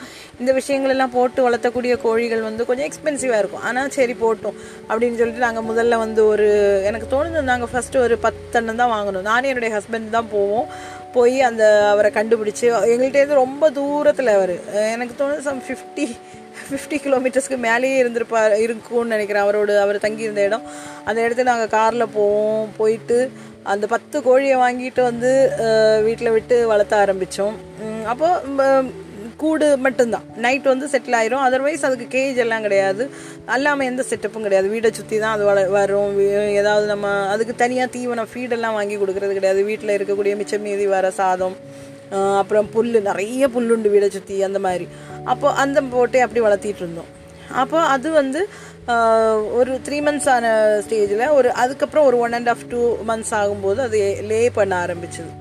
[0.41, 3.65] இந்த விஷயங்களெல்லாம் போட்டு வளர்த்தக்கூடிய கோழிகள் வந்து கொஞ்சம் எக்ஸ்பென்சிவாக இருக்கும்.
[3.69, 4.57] ஆனால் சரி போட்டோம்
[4.89, 6.47] அப்படின்னு சொல்லிட்டு நாங்கள் முதல்ல வந்து ஒரு
[6.89, 9.27] எனக்கு தோணுது நாங்கள் ஃபஸ்ட்டு ஒரு பத்தெண்ணம் தான் வாங்கணும்.
[9.31, 10.67] நானே என்னுடைய ஹஸ்பண்ட் தான் போவோம்.
[11.17, 14.55] போய் அந்த அவரை கண்டுபிடிச்சி எங்கள்கிட்டேருந்து ரொம்ப தூரத்தில் அவர்.
[14.95, 16.07] எனக்கு தோணுது சம் ஃபிஃப்டி
[16.69, 19.43] ஃபிஃப்டி கிலோமீட்டர்ஸ்க்கு மேலேயே இருந்திருப்பார் இருக்கும்னு நினைக்கிறேன்.
[19.45, 20.65] அவரோட அவர் தங்கியிருந்த இடம்.
[21.09, 22.69] அந்த இடத்துல நாங்கள் காரில் போவோம்.
[22.79, 23.17] போயிட்டு
[23.73, 25.31] அந்த பத்து கோழியை வாங்கிட்டு வந்து
[26.07, 27.57] வீட்டில் விட்டு வளர்த்த ஆரம்பித்தோம்
[28.11, 28.93] அப்போது
[29.41, 30.25] கூடு மட்டும்தான்.
[30.45, 31.43] நைட் வந்து செட்டில் ஆயிரும்.
[31.47, 33.03] அதர்வைஸ் அதுக்கு கேஜ் எல்லாம் கிடையாது.
[33.55, 34.67] அல்லாமல் எந்த செட்டப்பும் கிடையாது.
[34.75, 36.15] வீடை சுற்றி தான் அது வள வரும்.
[36.61, 39.61] ஏதாவது நம்ம அதுக்கு தனியாக தீவனம் ஃபீடெல்லாம் வாங்கி கொடுக்கறது கிடையாது.
[39.71, 41.57] வீட்டில் இருக்கக்கூடிய மிச்சம் மீதி வர சாதம்
[42.41, 44.85] அப்புறம் புல் நிறைய புல்லுண்டு வீடை சுற்றி அந்த மாதிரி.
[45.31, 47.09] அப்போ அந்த போட்டே அப்படி வளர்த்திட்டு இருந்தோம்.
[47.61, 48.41] அப்போ அது வந்து
[49.59, 50.51] ஒரு த்ரீ மந்த்ஸ் ஆன
[50.85, 53.99] ஸ்டேஜில் ஒரு அதுக்கப்புறம் ஒரு one and half two months ஆகும்போது அது
[54.31, 55.31] லே பண்ண ஆரம்பிச்சது.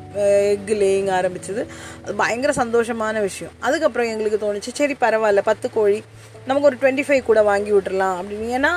[0.52, 1.62] எக் லேயிங் ஆரம்பிச்சது.
[2.04, 3.54] அது பயங்கர சந்தோஷமான விஷயம்.
[3.60, 6.00] அதுக்கப்புறம் எங்களுக்கு தோணுச்சு சரி பரவாயில்ல பத்து கோழி
[6.46, 8.18] நமக்கு ஒரு டுவெண்ட்டி ஃபைவ் கூட வாங்கி விட்டுறலாம்.
[8.20, 8.48] அப்படின்னு.
[8.58, 8.72] ஏன்னா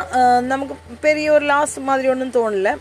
[0.51, 0.75] நமக்கு
[1.07, 2.71] பெரிய ஒரு லாஸ் மாதிரி ஒன்றும் தோணல.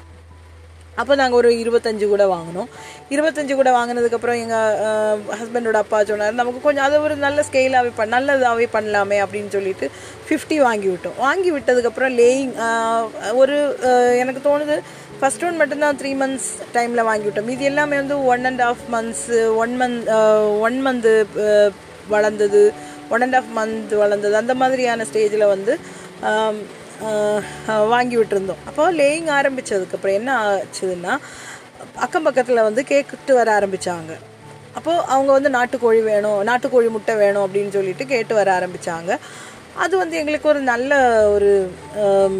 [1.00, 2.70] அப்போ நாங்கள் ஒரு இருபத்தஞ்சு கூட வாங்கினோம்.
[3.14, 8.66] இருபத்தஞ்சு கூட வாங்கினதுக்கப்புறம் எங்கள் ஹஸ்பண்டோட அப்பா சொன்னார் நமக்கு கொஞ்சம் அதை ஒரு நல்ல ஸ்கெயிலாகவே பண்ண நல்லதாகவே
[8.72, 9.88] பண்ணலாமே அப்படின்னு சொல்லிட்டு
[10.28, 11.16] ஃபிஃப்டி வாங்கி விட்டோம்.
[11.18, 12.52] வாங்கி விட்டதுக்கப்புறம் லேயிங்
[13.42, 13.58] ஒரு
[14.22, 14.78] எனக்கு தோணுது
[15.20, 17.48] ஃபர்ஸ்ட் ஒன் மட்டும்தான் த்ரீ மந்த்ஸ் டைமில் வாங்கி விட்டோம்.
[17.54, 20.08] இது எல்லாமே வந்து one and half months one month
[20.66, 21.12] one month
[22.14, 22.62] வளர்ந்தது
[23.14, 24.34] ஒன் அண்ட் ஆஃப் மந்த் வளர்ந்தது.
[24.42, 25.72] அந்த மாதிரியான ஸ்டேஜில் வந்து
[26.28, 26.56] um,
[27.08, 27.38] uh,
[27.72, 28.62] uh, வாங்கி விட்டுருந்தோம்.
[28.66, 31.14] அப்போ லேயிங் ஆரம்பித்ததுக்கப்புறம் என்ன ஆச்சுதுன்னா
[32.06, 34.12] அக்கம் பக்கத்தில் வந்து கேட்டு வர ஆரம்பித்தாங்க
[34.78, 39.12] அப்போது அவங்க வந்து நாட்டுக்கோழி வேணும் நாட்டுக்கோழி முட்டை வேணும் அப்படின்னு சொல்லிட்டு கேட்டு வர ஆரம்பித்தாங்க
[39.84, 40.92] அது வந்து எங்களுக்கு ஒரு நல்ல
[41.34, 41.52] ஒரு
[42.04, 42.36] um,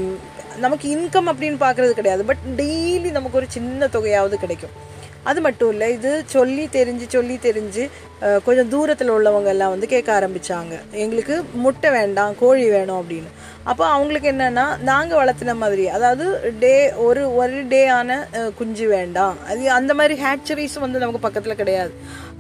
[0.67, 2.25] நமக்கு இன்கம் அப்படின்னு பார்க்குறது கிடையாது.
[2.31, 4.77] பட் டெய்லி நமக்கு ஒரு சின்ன தொகையாவது கிடைக்கும்.
[5.29, 7.83] அது மட்டும் இல்லை இது சொல்லி தெரிஞ்சு சொல்லி தெரிஞ்சு
[8.47, 11.35] கொஞ்சம் தூரத்தில் உள்ளவங்க எல்லாம் வந்து கேட்க ஆரம்பித்தாங்க எங்களுக்கு
[11.65, 13.31] முட்டை வேண்டாம் கோழி வேணும் அப்படின்னு.
[13.71, 16.27] அப்போ அவங்களுக்கு என்னென்னா நாங்கள் வளர்த்துன மாதிரி அதாவது
[16.63, 16.73] டே
[17.07, 18.19] ஒரு ஒரு டே ஆன
[18.61, 19.37] குஞ்சு வேண்டாம்.
[19.51, 21.93] அது அந்த மாதிரி ஹேச்சரிஸும் வந்து நமக்கு பக்கத்தில் கிடையாது.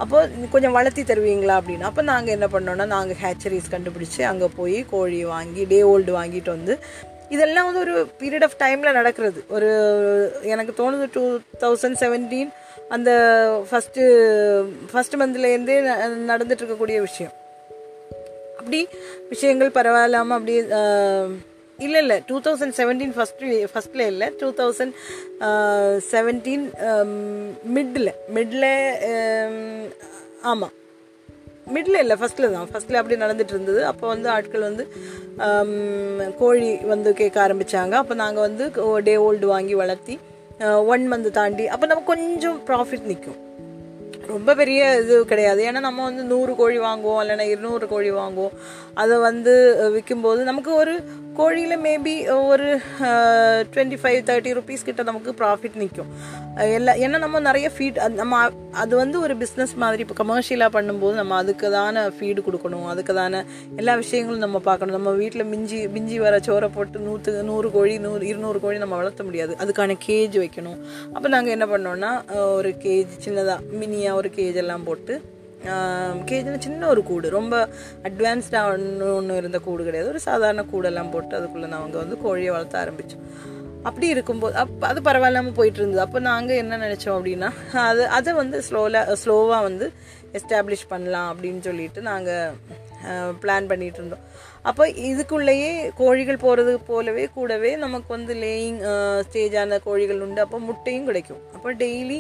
[0.03, 1.89] அப்போது கொஞ்சம் வளர்த்தி தருவீங்களா அப்படின்னு.
[1.91, 6.75] அப்போ நாங்கள் என்ன பண்ணோன்னா நாங்கள் ஹேச்சரிஸ் கண்டுபிடிச்சி அங்கே போய் கோழி வாங்கி டே ஓல்டு வாங்கிட்டு வந்து
[7.35, 9.40] இதெல்லாம் வந்து ஒரு பீரியட் ஆஃப் டைமில் நடக்கிறது.
[9.56, 9.70] ஒரு
[10.52, 11.25] எனக்கு தோணுது டூ
[11.64, 12.50] தௌசண்ட் செவன்டீன்
[12.97, 13.11] அந்த
[13.70, 14.04] ஃபஸ்ட்டு
[14.92, 15.76] ஃபஸ்ட் மந்த்லேருந்தே
[16.30, 17.35] நடந்துட்டு இருக்கக்கூடிய விஷயம்.
[18.58, 18.80] அப்படி
[19.32, 20.62] விஷயங்கள் பரவாயில்லாமல் அப்படியே
[21.87, 22.16] இல்லை இல்லை.
[22.28, 24.28] டூ தௌசண்ட் செவன்டீன் ஃபஸ்ட்டு ஃபஸ்ட்டில் இல்லை.
[24.40, 24.94] Two thousand
[26.12, 26.64] seventeen
[27.76, 28.70] middle middle
[30.52, 30.75] ஆமாம்
[31.75, 32.69] மிடில் இல்லை ஃபஸ்ட்டில் தான்.
[32.73, 33.81] ஃபஸ்ட்டில் அப்படி நடந்துட்டு இருந்தது.
[33.91, 34.85] அப்போ வந்து ஆட்கள் வந்து
[36.43, 38.65] கோழி வந்து கேட்க ஆரம்பித்தாங்க அப்போ நாங்கள் வந்து
[39.09, 40.17] டே ஓல்டு வாங்கி வளர்த்தி
[40.93, 43.39] ஒன் மந்த் தாண்டி அப்போ நம்ம கொஞ்சம் ப்ராஃபிட் நிற்கும்
[44.33, 45.61] ரொம்ப பெரிய இது கிடையாது.
[45.69, 48.57] ஏன்னா நம்ம வந்து நூறு கோழி வாங்குவோம் இல்லைன்னா இருநூறு கோழி வாங்குவோம்.
[49.03, 49.55] அதை வந்து
[49.95, 50.95] விற்கும்போது நமக்கு ஒரு
[51.38, 52.68] கோழியில் மேபி ஒரு
[53.73, 56.11] டுவெண்ட்டி ஃபைவ் தேர்ட்டி ருபீஸ் கிட்டே நமக்கு ப்ராஃபிட் நிற்கும்
[56.76, 58.40] எல்லா ஏன்னா நம்ம நிறைய ஃபீட் நம்ம
[58.75, 63.41] அது வந்து ஒரு பிஸ்னஸ் மாதிரி இப்போ கமர்ஷியலாக பண்ணும்போது நம்ம அதுக்கு தானே ஃபீடு கொடுக்கணும் அதுக்கு தானே
[63.76, 68.26] எல்லா விஷயங்களும் நம்ம பார்க்கணும் நம்ம வீட்டில் மிஞ்சி மிஞ்சி வர சோறை போட்டு நூற்று நூறு கோழி நூறு
[68.26, 70.78] இருநூறு கோழி நம்ம வளர்த்த முடியாது அதுக்கான கேஜ் வைக்கணும்
[71.15, 72.13] அப்போ நாங்கள் என்ன பண்ணோம்னா
[72.52, 75.17] ஒரு கேஜ் சின்னதாக மினியாக ஒரு கேஜ் எல்லாம் போட்டு
[75.64, 77.30] கேஜில் சின்ன ஒரு கூடு.
[77.30, 77.68] ரொம்ப
[78.02, 80.10] அட்வான்ஸ்டாக ஒன்று ஒன்று இருந்த கூடு கிடையாது.
[80.10, 83.25] ஒரு சாதாரண கூடெல்லாம் போட்டு அதுக்குள்ளே நாங்கள் வந்து கோழியை வளர்த்த ஆரம்பித்தோம்
[83.84, 88.58] அப்படி இருக்கும்போது அப் அது பரவாயில்லாமல் போயிட்டு இருந்தது அப்போ நாங்கள் என்ன நினச்சோம் அப்படின்னா அது அதை வந்து
[88.69, 89.93] ஸ்லோவில் ஸ்லோவாக வந்து
[90.32, 92.54] எஸ்டாப்ளிஷ் பண்ணலாம் அப்படின்னு சொல்லிட்டு நாங்கள்
[93.43, 94.25] பிளான் பண்ணிகிட்டு இருந்தோம்
[94.62, 98.80] அப்போ இதுக்குள்ளேயே கோழிகள் போகிறது போலவே கூடவே நமக்கு வந்து லேயிங்
[99.26, 100.41] ஸ்டேஜான கோழிகள் உண்டு.
[100.41, 101.43] அப்போ முட்டையும் கிடைக்கும்.
[101.54, 102.19] அப்போ டெய்லி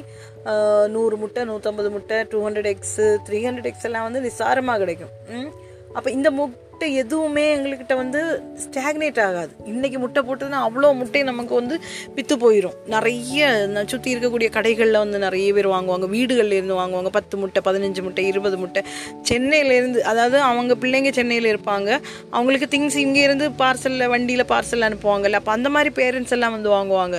[0.88, 5.12] நூறு முட்டை நூற்றம்பது முட்டை two hundred eggs three hundred eggs எல்லாம் வந்து நிசாரமாக கிடைக்கும்.
[5.30, 5.50] ம்.
[5.98, 8.20] அப்போ இந்த முட்டை எதுவுமே எங்கள்கிட்ட வந்து
[8.64, 9.52] ஸ்டாக்னேட் ஆகாது.
[9.70, 11.76] இன்றைக்கி முட்டை போட்டதுன்னா அவ்வளோ முட்டை நமக்கு வந்து
[12.16, 13.48] விற்று போயிடும் நிறைய
[13.92, 16.08] சுற்றி இருக்கக்கூடிய கடைகளில் வந்து நிறைய பேர் வாங்குவாங்க.
[16.14, 17.12] வீடுகள்லேருந்து வாங்குவாங்க.
[17.18, 18.82] பத்து முட்டை பதினஞ்சு முட்டை இருபது முட்டை.
[19.30, 21.90] சென்னையிலேருந்து அதாவது அவங்க பிள்ளைங்க சென்னையில் இருப்பாங்க.
[22.36, 25.40] அவங்களுக்கு திங்ஸ் இங்கேருந்து பார்சலில் வண்டியில் பார்சல் அனுப்புவாங்கல்ல.
[25.42, 27.18] அப்போ அந்த மாதிரி பேரண்ட்ஸ் எல்லாம் வந்து வாங்குவாங்க.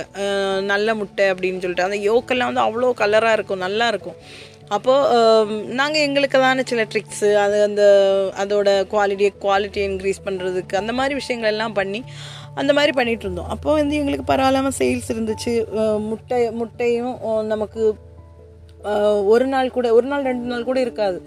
[0.72, 1.88] நல்ல முட்டை அப்படின்னு சொல்லிட்டு.
[1.90, 3.64] அந்த யோக்கெல்லாம் வந்து அவ்வளோ கலராக இருக்கும்.
[3.66, 4.18] நல்லாயிருக்கும்
[4.70, 7.82] அப்போது நாங்கள் எங்களுக்கு சில ட்ரிக்ஸு அது அந்த
[8.38, 12.02] அதோட குவாலிட்டியை குவாலிட்டியை இன்க்ரீஸ் பண்ணுறதுக்கு அந்த மாதிரி விஷயங்கள் எல்லாம் பண்ணி
[12.54, 13.48] அந்த மாதிரி பண்ணிகிட்டு இருந்தோம்.
[13.48, 15.52] அப்போ வந்து எங்களுக்கு பரவாயில்லாமல் சேல்ஸ் இருந்துச்சு.
[15.98, 17.82] முட்டை முட்டையும் நமக்கு
[19.24, 21.18] ஒரு நாள் கூட ஒரு நாள் ரெண்டு நாள் கூட இருக்காது.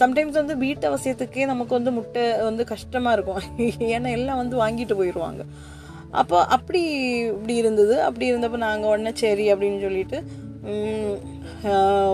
[0.00, 3.42] சம்டைம்ஸ் வந்து வீட்டு அவசியத்துக்கே நமக்கு வந்து முட்டை வந்து கஷ்டமாக இருக்கும்.
[3.94, 5.44] ஏன்னா எல்லாம் வந்து வாங்கிட்டு போயிடுவாங்க
[6.10, 6.82] அப்போ அப்படி
[7.26, 8.02] இப்படி இருந்தது.
[8.02, 10.18] அப்படி இருந்தப்போ நாங்கள் உடனே சரி அப்படின்னு சொல்லிட்டு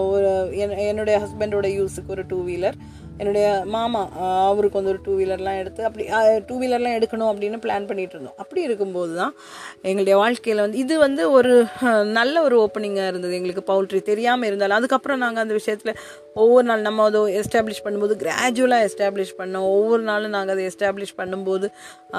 [0.04, 2.76] ஒரு என் என்னுடைய ஹஸ்பண்டோட யூஸுக்கு ஒரு டூ வீலர்
[3.22, 4.02] என்னுடைய மாமா
[4.50, 6.04] அவருக்கு வந்து ஒரு டூ வீலர்லாம் எடுத்து அப்படி
[6.48, 8.38] டூ வீலர்லாம் எடுக்கணும் அப்படின்னு பிளான் பண்ணிகிட்டு இருந்தோம்.
[8.42, 9.35] அப்படி இருக்கும்போது தான்
[9.88, 11.52] எங்களுடைய வாழ்க்கையில் வந்து இது வந்து ஒரு
[12.18, 13.37] நல்ல ஒரு ஓப்பனிங்காக இருந்தது.
[13.40, 15.94] எங்களுக்கு பவுல்ட்ரி தெரியாமல் இருந்தாலும் அதுக்கப்புறம் நாங்கள் அந்த விஷயத்தில்
[16.42, 19.68] ஒவ்வொரு நாள் நம்ம அதை எஸ்டாப்ளிஷ் பண்ணும்போது கிராஜுவலாக எஸ்டாப்ளிஷ் பண்ணோம்.
[19.76, 21.68] ஒவ்வொரு நாளும் நாங்கள் அதை எஸ்டாப்ளிஷ் பண்ணும்போது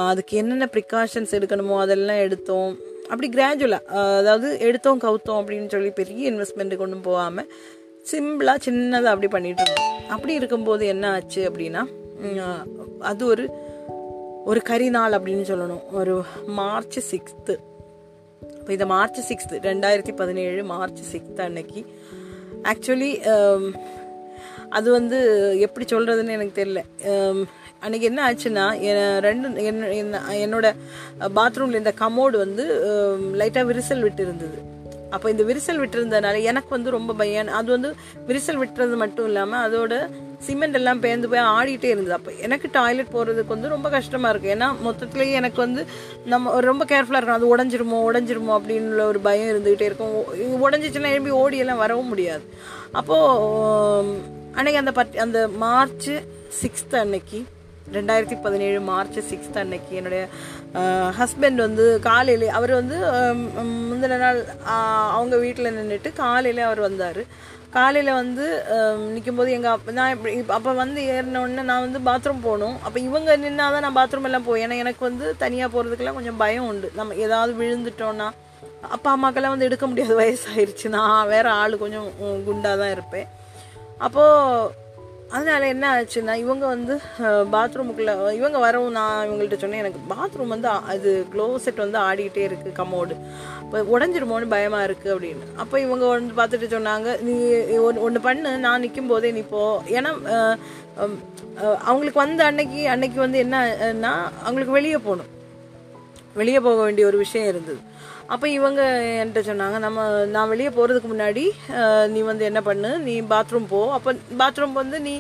[0.10, 2.74] அதுக்கு என்னென்ன ப்ரிகாஷன்ஸ் எடுக்கணுமோ அதெல்லாம் எடுத்தோம்.
[3.12, 7.50] அப்படி கிராஜுவலாக அதாவது எடுத்தோம் கவுத்தோம் அப்படின்னு சொல்லி பெரிய இன்வெஸ்ட்மெண்ட் கொண்டு போகாமல்
[8.12, 10.10] சிம்பிளாக சின்னதாக அப்படி பண்ணிட்டு இருந்தோம்.
[10.10, 11.84] அப்படி இருக்கும்போது என்ன ஆச்சு அப்படின்னா
[13.00, 13.50] அது ஒரு
[14.46, 15.82] ஒரு கரி நாள் அப்படின்னு சொல்லணும்.
[15.92, 17.58] ஒரு மார்ச் சிக்ஸ்த்து
[18.60, 21.86] இப்போ இது மார்ச் சிக்ஸ்த்து ரெண்டாயிரத்தி பதினேழு மார்ச் சிக்ஸ்த் அன்னைக்கு.
[22.64, 23.20] ஆக்சுவலி
[24.70, 26.82] அது வந்து எப்படி சொல்கிறதுன்னு எனக்கு தெரியல.
[27.08, 27.46] அன்றைக்கி
[27.80, 30.74] அன்னைக்கு என்ன ஆச்சுன்னா ரெண்டு என்ன- என்னோட
[31.36, 32.82] பாத்ரூமில் இந்த கமோடு வந்து
[33.34, 34.72] லைட்டாக விரிசல் விட்டு இருந்தது.
[35.16, 37.52] அப்போ இந்த விரிசல் விட்டுருந்ததுனால எனக்கு வந்து ரொம்ப பயம்.
[37.60, 37.90] அது வந்து
[38.28, 39.94] விரிசல் விட்டுறது மட்டும் இல்லாமல் அதோட
[40.48, 42.16] சிமெண்ட் எல்லாம் பேர்ந்து போய் ஆடிட்டே இருந்தது.
[42.20, 45.82] அப்போ எனக்கு டாய்லெட் போகிறதுக்கு வந்து ரொம்ப கஷ்டமாக இருக்குது ஏன்னா மொத்தத்துலேயே எனக்கு வந்து
[46.34, 47.40] நம்ம ரொம்ப கேர்ஃபுல்லாக இருக்கணும்.
[47.40, 50.16] அது உடஞ்சிருமோ உடஞ்சிருமோ அப்படின்னு ஒரு பயம் இருந்துகிட்டே இருக்கும்.
[50.68, 52.46] உடஞ்சிச்சுன்னா எழுப்பி ஓடியெல்லாம் வரவும் முடியாது.
[53.02, 54.22] அப்போது
[54.58, 56.10] அன்னைக்கு அந்த பட் அந்த மார்ச்
[56.62, 57.40] சிக்ஸ்த் அன்னைக்கு
[57.94, 60.22] ரெண்டாயிரத்தி பதினேழு மார்ச் சிக்ஸ்த் அன்னைக்கு என்னுடைய
[61.20, 62.98] ஹஸ்பண்ட் வந்து காலையில் அவர் வந்து
[63.90, 64.40] முந்தின நாள்
[65.18, 67.22] அவங்க வீட்டில் நின்றுட்டு காலையில் அவர் வந்தார்.
[67.76, 68.46] காலையில் வந்து
[69.14, 72.76] நிற்கும் போது எங்கள் அப்பா நான் இப்படி அப்போ வந்து ஏறினோடனே நான் வந்து பாத்ரூம் போகணும்.
[72.86, 74.64] அப்போ இவங்க நின்னா தான் நான் பாத்ரூம் எல்லாம் போவேன்.
[74.66, 76.90] ஏன்னா எனக்கு வந்து தனியாக போகிறதுக்கெல்லாம் கொஞ்சம் பயம் உண்டு.
[77.00, 78.30] நம்ம ஏதாவது விழுந்துட்டோன்னா
[78.96, 80.16] அப்பா அம்மாக்கெல்லாம் வந்து எடுக்க முடியாத.
[80.22, 82.08] வயசாயிருச்சு நான் வேறு ஆள் கொஞ்சம்
[82.48, 83.28] குண்டாக தான் இருப்பேன்.
[84.08, 84.82] அப்போது
[85.32, 86.94] அதனால் என்ன ஆச்சுன்னா இவங்க வந்து
[87.54, 93.16] பாத்ரூமுக்குள்ளே இவங்க வரவும் நான் இவங்கள்ட்ட சொன்னேன் எனக்கு பாத்ரூம் வந்து அது க்ளோசெட் வந்து ஆடிக்கிட்டே இருக்குது கமோடு
[93.64, 95.46] இப்போ உடஞ்சிருமோன்னு பயமாக இருக்குது அப்படின்னு.
[95.62, 97.36] அப்போ இவங்க வந்து பார்த்துட்டு சொன்னாங்க நீ
[97.86, 99.64] ஒன்று ஒன்று பண்ணு நான் நிற்கும் போதே நீ போ.
[99.98, 100.12] ஏன்னா
[101.90, 104.14] அவங்களுக்கு வந்த அன்னைக்கு அன்னைக்கு வந்து என்னன்னா
[104.46, 105.32] அவங்களுக்கு வெளியே போகணும்.
[106.42, 107.80] வெளியே போக வேண்டிய ஒரு விஷயம் இருந்தது.
[108.34, 108.82] அப்போ இவங்க
[109.22, 111.44] என்கிட்ட சொன்னாங்க நம்ம நான் வெளியே போகிறதுக்கு முன்னாடி
[112.14, 113.82] நீ வந்து என்ன பண்ணு நீ பாத்ரூம் போ.
[113.98, 115.14] அப்போ பாத்ரூம் வந்து நீ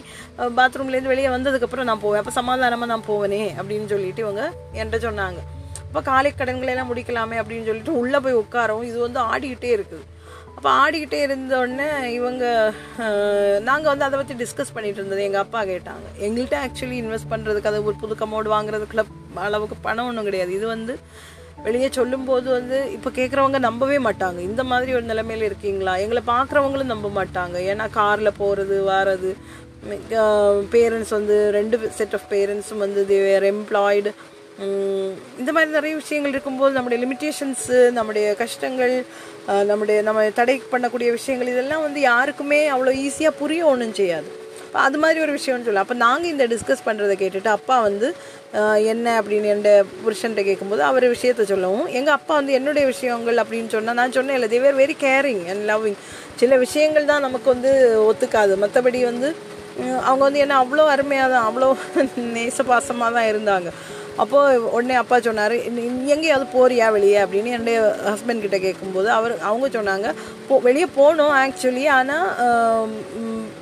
[0.60, 2.22] பாத்ரூம்லேருந்து வெளியே வந்ததுக்கப்புறம் நான் போவேன்.
[2.22, 4.44] அப்போ சமாதானமாக நான் போவேனே அப்படின்னு சொல்லிட்டு இவங்க
[4.78, 5.42] என்கிட்ட சொன்னாங்க.
[5.88, 10.06] அப்போ காலை கடன்களெல்லாம் முடிக்கலாமே அப்படின்னு சொல்லிட்டு உள்ளே போய் உட்காரவும் இது வந்து ஆடிக்கிட்டே இருக்குது.
[10.56, 12.44] அப்போ ஆடிக்கிட்டே இருந்தோடனே இவங்க
[13.70, 15.22] நாங்கள் வந்து அதை பற்றி டிஸ்கஸ் பண்ணிட்டு இருந்தது.
[15.28, 16.08] எங்கள் அப்பா கேட்டாங்க.
[16.26, 19.06] எங்கள்கிட்ட ஆக்சுவலி இன்வெஸ்ட் பண்ணுறதுக்கு அது ஒரு புது கமௌண்ட் வாங்குறதுக்குள்ள
[19.48, 20.52] அளவுக்கு பணம் ஒன்றும் கிடையாது.
[20.60, 20.96] இது வந்து
[21.66, 24.40] வெளியே சொல்லும்போது வந்து இப்போ கேட்குறவங்க நம்பவே மாட்டாங்க.
[24.50, 25.94] இந்த மாதிரி ஒரு நிலைமையில் இருக்கீங்களா?
[26.04, 27.58] எங்களை பார்க்குறவங்களும் நம்ப மாட்டாங்க.
[27.72, 29.32] ஏன்னா காரில் போகிறது வர்றது
[30.74, 34.12] பேரண்ட்ஸ் வந்து ரெண்டு செட் ஆஃப் பேரண்ட்ஸும் வந்து தேர் எம்ப்ளாய்டு
[35.42, 38.94] இந்த மாதிரி நிறைய விஷயங்கள் இருக்கும்போது நம்முடைய லிமிட்டேஷன்ஸு நம்முடைய கஷ்டங்கள்
[39.70, 44.30] நம்முடைய நம்ம தடை பண்ணக்கூடிய விஷயங்கள் இதெல்லாம் வந்து யாருக்குமே அவ்வளோ ஈஸியாக புரிய ஒன்றும் செய்யாது.
[44.86, 45.88] அது மாதிரி ஒரு விஷயம்னு சொல்லலாம்.
[45.88, 48.08] அப்போ நாங்கள் இந்த டிஸ்கஸ் பண்ணுறதை கேட்டுட்டு அப்பா வந்து
[48.94, 49.64] என்ன அப்படின்னு என்
[50.04, 54.50] புருஷன்ட்ட கேட்கும்போது அவர் விஷயத்த சொல்லவும் எங்கள் அப்பா வந்து என்னுடைய விஷயங்கள் அப்படின்னு சொன்னால் நான் சொன்னேன் இல்லை
[54.50, 55.98] they were very caring and loving
[56.42, 57.72] சில விஷயங்கள் தான் நமக்கு வந்து
[58.10, 58.54] ஒத்துக்காது.
[58.64, 59.30] மற்றபடி வந்து
[60.08, 61.70] அவங்க வந்து என்ன அவ்வளோ அருமையாக தான் அவ்வளோ
[62.36, 63.70] நேசபாசமாக தான் இருந்தாங்க.
[64.22, 65.54] அப்போது உடனே அப்பா சொன்னார்
[66.14, 67.18] எங்கேயாவது போறியா வெளியே?
[67.24, 67.78] அப்படின்னு என்னுடைய
[68.10, 70.08] ஹஸ்பண்ட் கிட்ட கேட்கும்போது அவர் அவங்க சொன்னாங்க
[70.48, 72.28] போ வெளியே போகணும் ஆக்சுவலி ஆனால்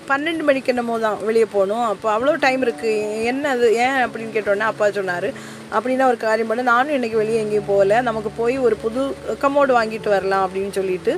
[0.09, 1.85] பன்னெண்டு மணிக்கு என்னமோ தான் வெளியே போகணும்.
[1.91, 3.97] அப்போ அவ்வளோ டைம் இருக்குது என்ன அது ஏன்?
[4.05, 5.29] அப்படின்னு கேட்டோன்னே அப்பா சொன்னார்
[5.75, 6.65] அப்படின்னா ஒரு காரியம் பண்ண.
[6.71, 8.01] நானும் இன்றைக்கி வெளியே எங்கேயும் போகல.
[8.09, 9.01] நமக்கு போய் ஒரு புது
[9.43, 11.13] கமோடு வாங்கிட்டு வரலாம் அப்படின்னு சொல்லிட்டு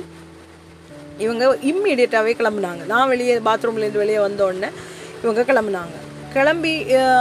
[1.24, 2.82] இவங்க இம்மிடியட்டாகவே கிளம்புனாங்க.
[2.92, 4.70] நான் வெளியே பாத்ரூம்லேருந்து வெளியே வந்த உடனே
[5.24, 5.98] இவங்க கிளம்புனாங்க.
[6.36, 6.72] கிளம்பி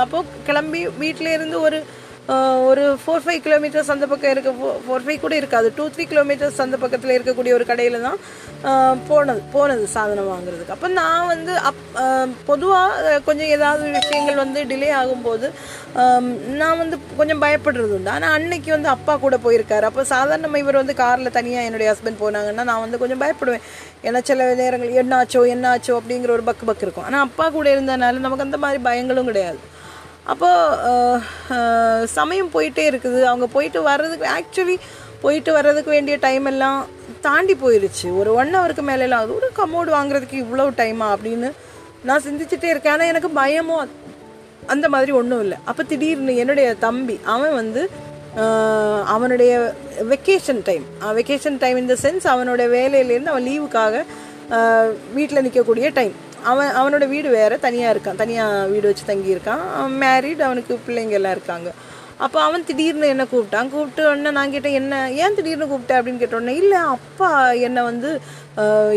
[0.04, 1.80] அப்போது கிளம்பி வீட்டிலேருந்து ஒரு
[2.68, 4.52] ஒரு ஃபோர் ஃபைவ் கிலோமீட்டர்ஸ் அந்த பக்கம் இருக்க
[4.84, 5.68] ஃபோர் ஃபைவ் கூட இருக்காது.
[5.78, 8.20] டூ த்ரீ கிலோமீட்டர்ஸ் அந்த பக்கத்தில் இருக்கக்கூடிய ஒரு கடையில் தான்
[9.10, 10.76] போனது போனது சாதனம் வாங்குறதுக்கு.
[10.76, 11.82] அப்போ நான் வந்து அப்
[12.50, 15.50] பொதுவாக கொஞ்சம் ஏதாவது விஷயங்கள் வந்து டிலே ஆகும்போது
[16.62, 18.14] நான் வந்து கொஞ்சம் பயப்படுறது உண்டு.
[18.16, 19.88] ஆனால் அன்னைக்கு வந்து அப்பா கூட போயிருக்காரு.
[19.90, 23.68] அப்போ சாதாரண இவர் வந்து காரில் தனியாக என்னுடைய ஹஸ்பண்ட் போனாங்கன்னா நான் வந்து கொஞ்சம் பயப்படுவேன்.
[24.08, 27.10] ஏன்னா சில நேரங்கள் என்னாச்சோ என்னாச்சோ அப்படிங்கிற ஒரு பக்கு பக்கு இருக்கும்.
[27.10, 29.62] ஆனால் அப்பா கூட இருந்தனால நமக்கு அந்த மாதிரி பயங்களும் கிடையாது.
[30.32, 33.20] அப்போது சமயம் போயிட்டே இருக்குது.
[33.32, 34.76] அவங்க போயிட்டு வர்றதுக்கு ஆக்சுவலி
[35.24, 36.80] போயிட்டு வர்றதுக்கு வேண்டிய டைம் எல்லாம்
[37.26, 41.50] தாண்டி போயிடுச்சு ஒரு ஒன் ஹவருக்கு மேலெல்லாம் அது ஒரு கமோடு வாங்குறதுக்கு இவ்வளோ டைமா அப்படின்னு
[42.08, 42.96] நான் சிந்திச்சுட்டே இருக்கேன்.
[42.96, 43.84] ஆனால் எனக்கு பயமும்
[44.74, 45.58] அந்த மாதிரி ஒன்றும் இல்லை.
[45.70, 47.84] அப்போ திடீர்னு என்னுடைய தம்பி அவன் வந்து
[49.14, 49.54] அவனுடைய
[50.12, 50.86] வெக்கேஷன் டைம்
[51.18, 54.04] வெக்கேஷன் டைம் இந்த சென்ஸ் அவனோட வேலையிலேருந்து அவன் லீவுக்காக
[55.18, 58.16] வீட்டில் நிற்கக்கூடிய டைம் அவன் அவனோட வீடு வேறு தனியாக இருக்கான்.
[58.16, 59.64] தனியாக வீடு வச்சு தங்கியிருக்கான்.
[59.80, 61.72] அவன் மேரிட் அவனுக்கு பிள்ளைங்க எல்லாம் இருக்காங்க.
[62.18, 63.70] அப்போ அவன் திடீர்னு என்ன கூப்பிட்டான்?
[63.70, 68.10] கூப்பிட்டு உடனே நான் கேட்டேன் என்ன ஏன் திடீர்னு கூப்பிட்டேன் அப்படின்னு கேட்டோடனே இல்லை அப்பா என்னை வந்து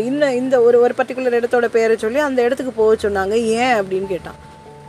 [0.09, 3.35] இன்னும் இந்த ஒரு ஒரு பர்டிகுலர் இடத்தோட பேரை சொல்லி அந்த இடத்துக்கு போக சொன்னாங்க.
[3.59, 3.75] ஏன்?
[3.79, 4.39] அப்படின்னு கேட்டான்.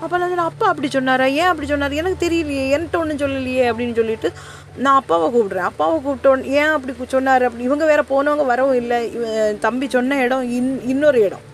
[0.01, 1.25] அப்போ நான் அப்பா அப்படி சொன்னாரா?
[1.25, 1.99] ஏன் அப்படி சொன்னார்?
[2.01, 2.65] எனக்கு தெரியலையே.
[2.75, 3.65] என்கிட்ட ஒன்றும் சொல்லலையே.
[3.71, 4.31] அப்படின்னு சொல்லிட்டு
[4.77, 5.69] நான் அப்பாவை கூப்பிடுறேன்.
[5.71, 7.45] அப்பாவை கூப்பிட்டோன்னு ஏன் அப்படி சொன்னார்?
[7.45, 9.13] அப்படி இவங்க வேற போனவங்க வரவும் இல்லை.
[9.13, 11.47] இவன் தம்பி சொன்ன இடம் இன் இன்னொரு இடம்.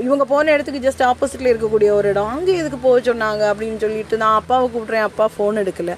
[0.00, 2.28] இவங்க போன இடத்துக்கு ஜஸ்ட் ஆப்போசிட்டில் இருக்கக்கூடிய ஒரு இடம்.
[2.28, 5.00] அங்கே எதுக்கு போக சொன்னாங்க அப்படின்னு சொல்லிட்டு நான் அப்பாவை கூப்பிட்றேன்.
[5.00, 5.94] அப்பா ஃபோன் எடுக்கலை.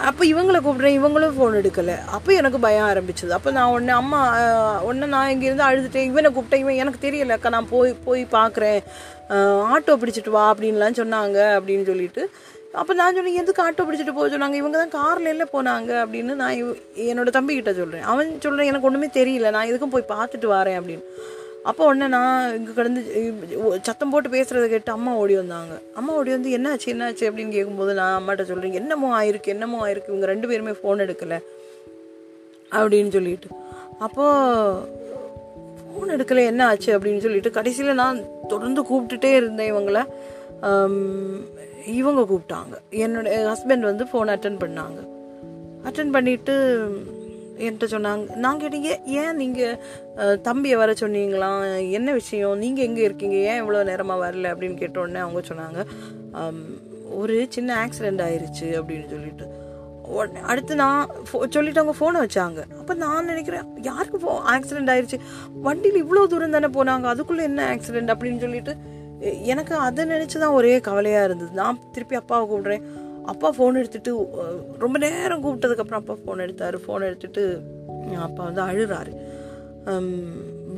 [0.00, 1.00] அப்போ இவங்களை கூப்பிட்றேன்.
[1.00, 2.04] இவங்களும் ஃபோன் எடுக்கலை.
[2.04, 3.28] அப்போ எனக்கு பயம் ஆரம்பிச்சது.
[3.28, 6.04] அப்போ நான் ஒன்று அம்மா ஒன்று நான் இங்கேருந்து அழுதுட்டேன்.
[6.04, 6.54] இவனை கூப்பிட்டேன்.
[6.54, 7.28] இவன் எனக்கு தெரியல.
[7.28, 8.82] அக்கா நான் போய் போய் பார்க்குறேன்.
[9.28, 12.30] ஆட்டோ பிடிச்சிட்டு வா அப்படின்லாம் சொன்னாங்க அப்படின்னு சொல்லிட்டு.
[12.72, 14.52] அப்போ நான் சொன்னேன் எதுக்கு ஆட்டோ பிடிச்சிட்டு போக சொன்னாங்க?
[14.52, 19.08] இவங்க தான் காரில் இல்லை போனாங்க அப்படின்னு நான் இவ- என்னோட தம்பிக்கிட்ட சொல்கிறேன் அவன் சொல்கிறேன் எனக்கு ஒன்றுமே
[19.12, 19.50] தெரியல.
[19.50, 21.02] நான் எதுக்கும் போய் பார்த்துட்டு வரேன் அப்படின்னு.
[21.62, 23.00] அப்போ உடனே நான் இங்கே கிடந்து
[23.82, 25.74] சத்தம் போட்டு பேசுகிறத கேட்டு அம்மா ஓடி வந்தாங்க.
[25.94, 27.24] அம்மா ஓடி வந்து என்னாச்சு என்னாச்சு?
[27.28, 30.08] அப்படின்னு கேட்கும்போது நான் அம்மாட்ட சொல்கிறேன் என்னமோ ஆயிருக்கு என்னமோ ஆயிருக்கு?
[30.08, 31.38] இவங்க ரெண்டு பேருமே ஃபோன் எடுக்கலை.
[32.70, 33.46] அப்படின்னு சொல்லிட்டு.
[33.98, 34.80] அப்போது
[35.90, 36.98] ஃபோன் எடுக்கல என்ன ஆச்சு?
[36.98, 40.06] அப்படின்னு சொல்லிட்டு கடைசியில் நான் தொடர்ந்து கூப்பிட்டுட்டே இருந்தேன் இவங்கள.
[41.86, 42.74] இவங்க கூப்பிட்டாங்க.
[42.90, 45.00] என்னோட ஹஸ்பண்ட் வந்து ஃபோன் அட்டன் பண்ணாங்க.
[45.84, 46.54] அட்டன் பண்ணிவிட்டு
[47.60, 48.34] என்கிட்ட சொன்னாங்க.
[48.34, 49.78] நான் கேட்டீங்க ஏன் நீங்கள்
[50.40, 51.90] தம்பியை வர சொன்னீங்களா?
[51.90, 52.58] என்ன விஷயம்?
[52.58, 53.34] நீங்கள் எங்கே இருக்கீங்க?
[53.34, 54.34] ஏன் இவ்வளோ நேரமாக வரல?
[54.34, 55.86] அப்படின்னு கேட்டோடனே அவங்க சொன்னாங்க
[57.10, 59.46] ஒரு சின்ன ஆக்சிடெண்ட் ஆயிடுச்சு அப்படின்னு சொல்லிட்டு.
[60.06, 62.78] உடனே அடுத்து நான் ஃபோ- சொல்லிட்டு அவங்க ஃபோனை வச்சாங்க.
[62.78, 65.18] அப்போ நான் நினைக்கிறேன் யாருக்கு ஃபோ ஆக்சிடென்ட் ஆயிடுச்சு
[65.62, 67.02] வண்டியில் இவ்வளோ தூரம் தானே போனாங்க?
[67.02, 68.76] அதுக்குள்ளே என்ன ஆக்சிடென்ட் அப்படின்னு சொல்லிட்டு
[69.42, 71.50] எனக்கு அதை நினச்சி தான் ஒரே கவலையாக இருந்தது.
[71.52, 72.82] நான் திருப்பி அப்பாவை கூப்பிடுறேன்.
[73.32, 74.12] அப்பா ஃபோன் எடுத்துகிட்டு
[74.78, 76.76] ரொம்ப நேரம் கூப்பிட்டதுக்கப்புறம் அப்பா ஃபோன் எடுத்தார்.
[76.84, 77.42] ஃபோன் எடுத்துட்டு
[78.28, 79.12] அப்பா வந்து அழுறாரு.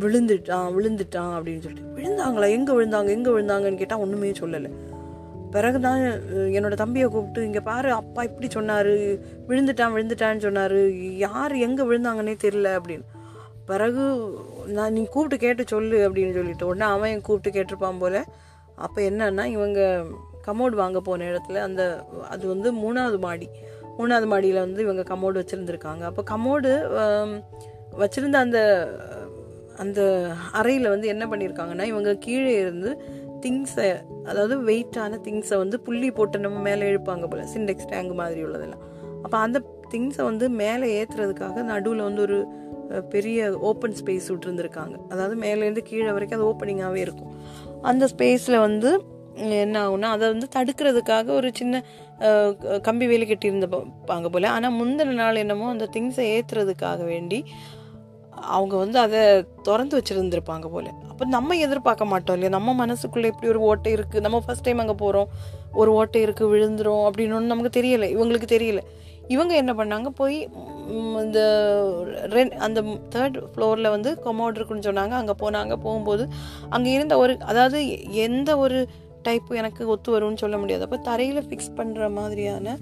[0.03, 1.93] விழுந்துட்டான் விழுந்துட்டான் அப்படின்னு சொல்லிட்டு.
[1.99, 2.47] விழுந்தாங்களா?
[2.57, 3.11] எங்கே விழுந்தாங்க?
[3.17, 4.71] எங்கே விழுந்தாங்கன்னு கேட்டால் ஒன்றுமே சொல்லலை.
[5.55, 6.03] பிறகு தான்
[6.57, 8.93] என்னோட தம்பியை கூப்பிட்டு இங்கே பாரு அப்பா இப்படி சொன்னார்.
[9.49, 10.79] விழுந்துட்டான் விழுந்துட்டான்னு சொன்னார்.
[11.27, 13.07] யார் எங்கே விழுந்தாங்கன்னே தெரில அப்படின்னு.
[13.67, 14.05] பிறகு
[14.77, 18.21] நான் நீ கூப்பிட்டு கேட்டு சொல்லு அப்படின்னு சொல்லிட்டு உடனே அவன் கூப்பிட்டு கேட்டிருப்பான் போல்.
[18.75, 19.81] அப்போ என்னன்னா இவங்க
[20.47, 21.83] கமோடு வாங்க போன இடத்துல அந்த
[22.31, 23.49] அது வந்து மூணாவது மாடி.
[23.99, 26.03] மூணாவது மாடியில் வந்து இவங்க கமோடு வச்சுருந்துருக்காங்க.
[26.11, 26.71] அப்போ கமோடு
[28.03, 28.59] வச்சுருந்த அந்த
[29.77, 30.01] அந்த
[30.53, 32.91] அறையில் வந்து என்ன பண்ணியிருக்காங்கன்னா இவங்க கீழே இருந்து
[33.45, 33.87] திங்ஸை
[34.25, 38.83] அதாவது வெயிட்டான திங்ஸை வந்து புள்ளி போட்டு நம்ம மேலே இழுப்பாங்க போல் சிண்டெக்ஸ் டேங்க் மாதிரி உள்ளதெல்லாம்.
[39.23, 39.59] அப்போ அந்த
[39.95, 42.39] திங்ஸை வந்து மேலே ஏற்றுறதுக்காக நடுவில் வந்து ஒரு
[43.11, 44.97] பெரிய ஓப்பன் ஸ்பேஸ் விட்டுருந்துருக்காங்க.
[45.09, 47.33] அதாவது மேலேருந்து கீழே வரைக்கும் அது ஓப்பனிங்காகவே இருக்கும்.
[47.83, 48.91] அந்த ஸ்பேஸில் வந்து
[49.35, 51.85] என்ன ஆகும்னா அதை வந்து தடுக்கிறதுக்காக ஒரு சின்ன
[52.19, 54.43] க- கம்பி வேலி கட்டியிருந்தப்பாங்க போல்.
[54.43, 57.45] ஆனால் முந்தின நாள் என்னமோ அந்த திங்ஸை ஏற்றுறதுக்காக வேண்டி
[58.31, 60.91] அவங்க வந்து அதை திறந்து வச்சுருந்துருப்பாங்க போல.
[61.09, 62.61] அப்போ நம்ம எதிர்பார்க்க மாட்டோம் இல்லையா?
[62.61, 65.29] நம்ம மனசுக்குள்ளே இப்படி ஒரு ஓட்டை இருக்குது நம்ம ஃபர்ஸ்ட் டைம் அங்கே போகிறோம்
[65.73, 68.17] ஒரு ஓட்டை இருக்குது விழுந்துரும் அப்படின்னு நமக்கு தெரியல.
[68.17, 68.79] இவங்களுக்கு தெரியல.
[69.29, 70.07] இவங்க என்ன பண்ணாங்க?
[70.09, 70.49] போய்
[71.17, 71.41] இந்த
[72.07, 75.11] ரென் அந்த தேர்ட் ஃப்ளோரில் வந்து கொமோட் இருக்குன்னு சொன்னாங்க.
[75.11, 75.77] அங்கே போனாங்க.
[75.77, 76.29] போகும்போது
[76.71, 78.89] அங்கே இருந்த ஒரு அதாவது எந்த ஒரு
[79.29, 80.85] டைப்பு எனக்கு ஒத்து வரும்னு சொல்ல முடியாது.
[80.87, 82.77] அப்போ தரையில் ஃபிக்ஸ் பண்ணுற மாதிரியான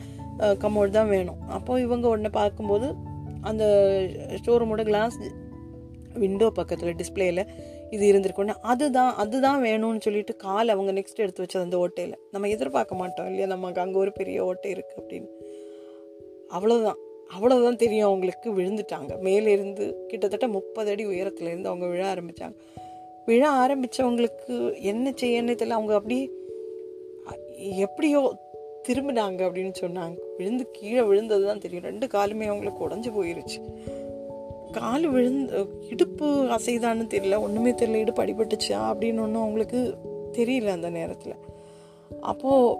[0.64, 1.40] கமோட் தான் வேணும்.
[1.56, 2.88] அப்போது இவங்க ஒன்று பார்க்கும்போது
[3.50, 3.64] அந்த
[4.46, 5.18] ஷோரூமோட கிளாஸ்
[6.22, 7.42] விண்டோ பக்கத்தில் டிஸ்பிளேயில்
[7.94, 12.16] இது இருந்திருக்கோன்னு அதுதான் அதுதான் வேணும்னு சொல்லிட்டு கால் அவங்க நெக்ஸ்ட் எடுத்து வச்சது அந்த ஓட்டையில்.
[12.34, 13.46] நம்ம எதிர்பார்க்க மாட்டோம் இல்லையா?
[13.54, 15.30] நமக்கு அங்கே ஒரு பெரிய ஓட்டை இருக்குது அப்படின்னு.
[16.56, 16.98] அவ்வளோதான்
[17.36, 19.10] அவ்வளோதான் தெரியும் அவங்களுக்கு விழுந்துட்டாங்க.
[19.26, 22.56] மேலே இருந்து கிட்டத்தட்ட முப்பது அடி உயரத்துலேருந்து அவங்க விழ ஆரம்பித்தாங்க
[23.26, 25.68] விழ ஆரம்பித்தவங்களுக்கு என்ன செய்யன்னு தெரியல.
[25.68, 26.30] அவங்க அப்படியே
[27.56, 28.36] எப்படியோ
[28.88, 30.18] திரும்பினாங்க அப்படின்னு சொன்னாங்க.
[30.36, 31.84] விழுந்து கீழே விழுந்தது தான் தெரியும்.
[31.84, 33.74] ரெண்டு காலுமே அவங்களுக்கு உடஞ்சு போயிருச்சு.
[34.72, 37.40] கால் விழுந்து இடுப்பு அசைதான்னு தெரியல.
[37.40, 37.94] ஒன்றுமே தெரியல.
[37.94, 39.94] இடுப்பு அடிபட்டுச்சா அப்படின்னு ஒன்றும் அவங்களுக்கு
[40.32, 41.34] தெரியல அந்த நேரத்தில்.
[42.20, 42.76] அப்போது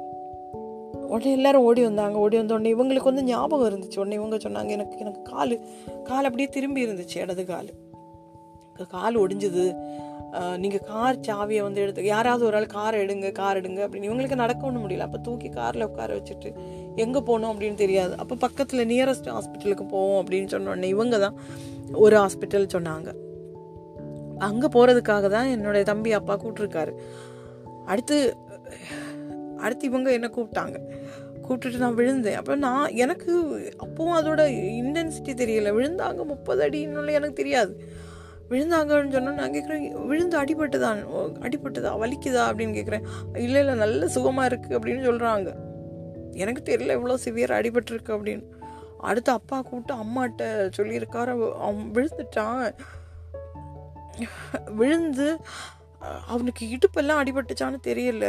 [1.09, 2.19] உடனே எல்லாரும் ஓடி வந்தாங்க.
[2.19, 3.99] ஓடி வந்த உடனே இவங்களுக்கு வந்து ஞாபகம் இருந்துச்சு.
[3.99, 5.61] உடனே இவங்க சொன்னாங்க எனக்கு எனக்கு கால்
[6.03, 7.19] கால் அப்படியே திரும்பி இருந்துச்சு.
[7.19, 7.69] இடது கால்.
[8.89, 9.65] கால் ஒடிஞ்சுது.
[10.57, 14.09] நீங்கள் கார் சாவியை வந்து எடுத்து யாராவது ஒரு ஆள் கார் எடுங்க கார் எடுங்க அப்படின்னு.
[14.11, 14.99] இவங்களுக்கு நடக்க ஒன்றும் முடியல.
[14.99, 16.55] அப்போ தூக்கி காரில் உட்கார வச்சுட்டு
[16.97, 17.53] எங்கே போகணும்?
[17.55, 18.17] அப்படின்னு தெரியாது.
[18.17, 21.37] அப்போ பக்கத்தில் நியரஸ்ட் ஹாஸ்பிட்டலுக்கு போவோம் அப்படின்னு சொன்ன இவங்க தான்
[21.95, 23.15] ஒரு ஹாஸ்பிட்டல் சொன்னாங்க.
[24.39, 26.95] அங்கே போகிறதுக்காக தான் என்னுடைய தம்பி அப்பா கூப்பிட்ருக்காரு
[27.87, 28.37] அடுத்து
[29.57, 30.77] அடுத்து இவங்க என்ன கூப்பிட்டாங்க?
[31.49, 32.35] கூப்பிட்டுட்டு நான் விழுந்தேன்.
[32.35, 33.33] அப்போ நான் எனக்கு
[33.87, 34.43] அப்போவும் அதோட
[34.83, 35.73] இன்டென்சிட்டி தெரியல.
[35.73, 37.85] விழுந்தாங்க முப்பது அடின்னு எனக்கு தெரியாது.
[38.51, 44.49] விழுந்தாங்கன்னு சொன்னால் நான் கேட்குறேன் விழுந்து அடிபட்டுதான் ஓ, அடிபட்டுதா வலிக்குதா அப்படின்னு கேட்குறேன் இல்லை இல்லை நல்ல சுகமாக
[44.49, 45.69] இருக்குது அப்படின்னு சொல்கிறாங்க
[46.33, 48.43] எனக்கு தெரியல இவ்வளோ சிவியர் அடிபட்டுருக்கு அப்படின்னு.
[48.99, 51.53] அடுத்து அப்பா கூப்பிட்டு அம்மாட்ட சொல்லியிருக்காரு.
[51.59, 52.75] அவன் விழுந்துட்டான்.
[54.75, 55.37] விழுந்து
[56.27, 58.25] அவனுக்கு இடுப்பெல்லாம் அடிபட்டுச்சான்னு தெரியல.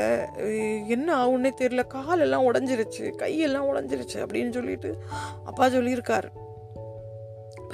[0.88, 1.88] என்ன ஆகுன்னே தெரியல.
[1.88, 3.12] காலெல்லாம் உடஞ்சிருச்சு.
[3.18, 4.98] கையெல்லாம் உடஞ்சிருச்சு அப்படின்னு சொல்லிட்டு
[5.46, 6.30] அப்பா சொல்லியிருக்காரு.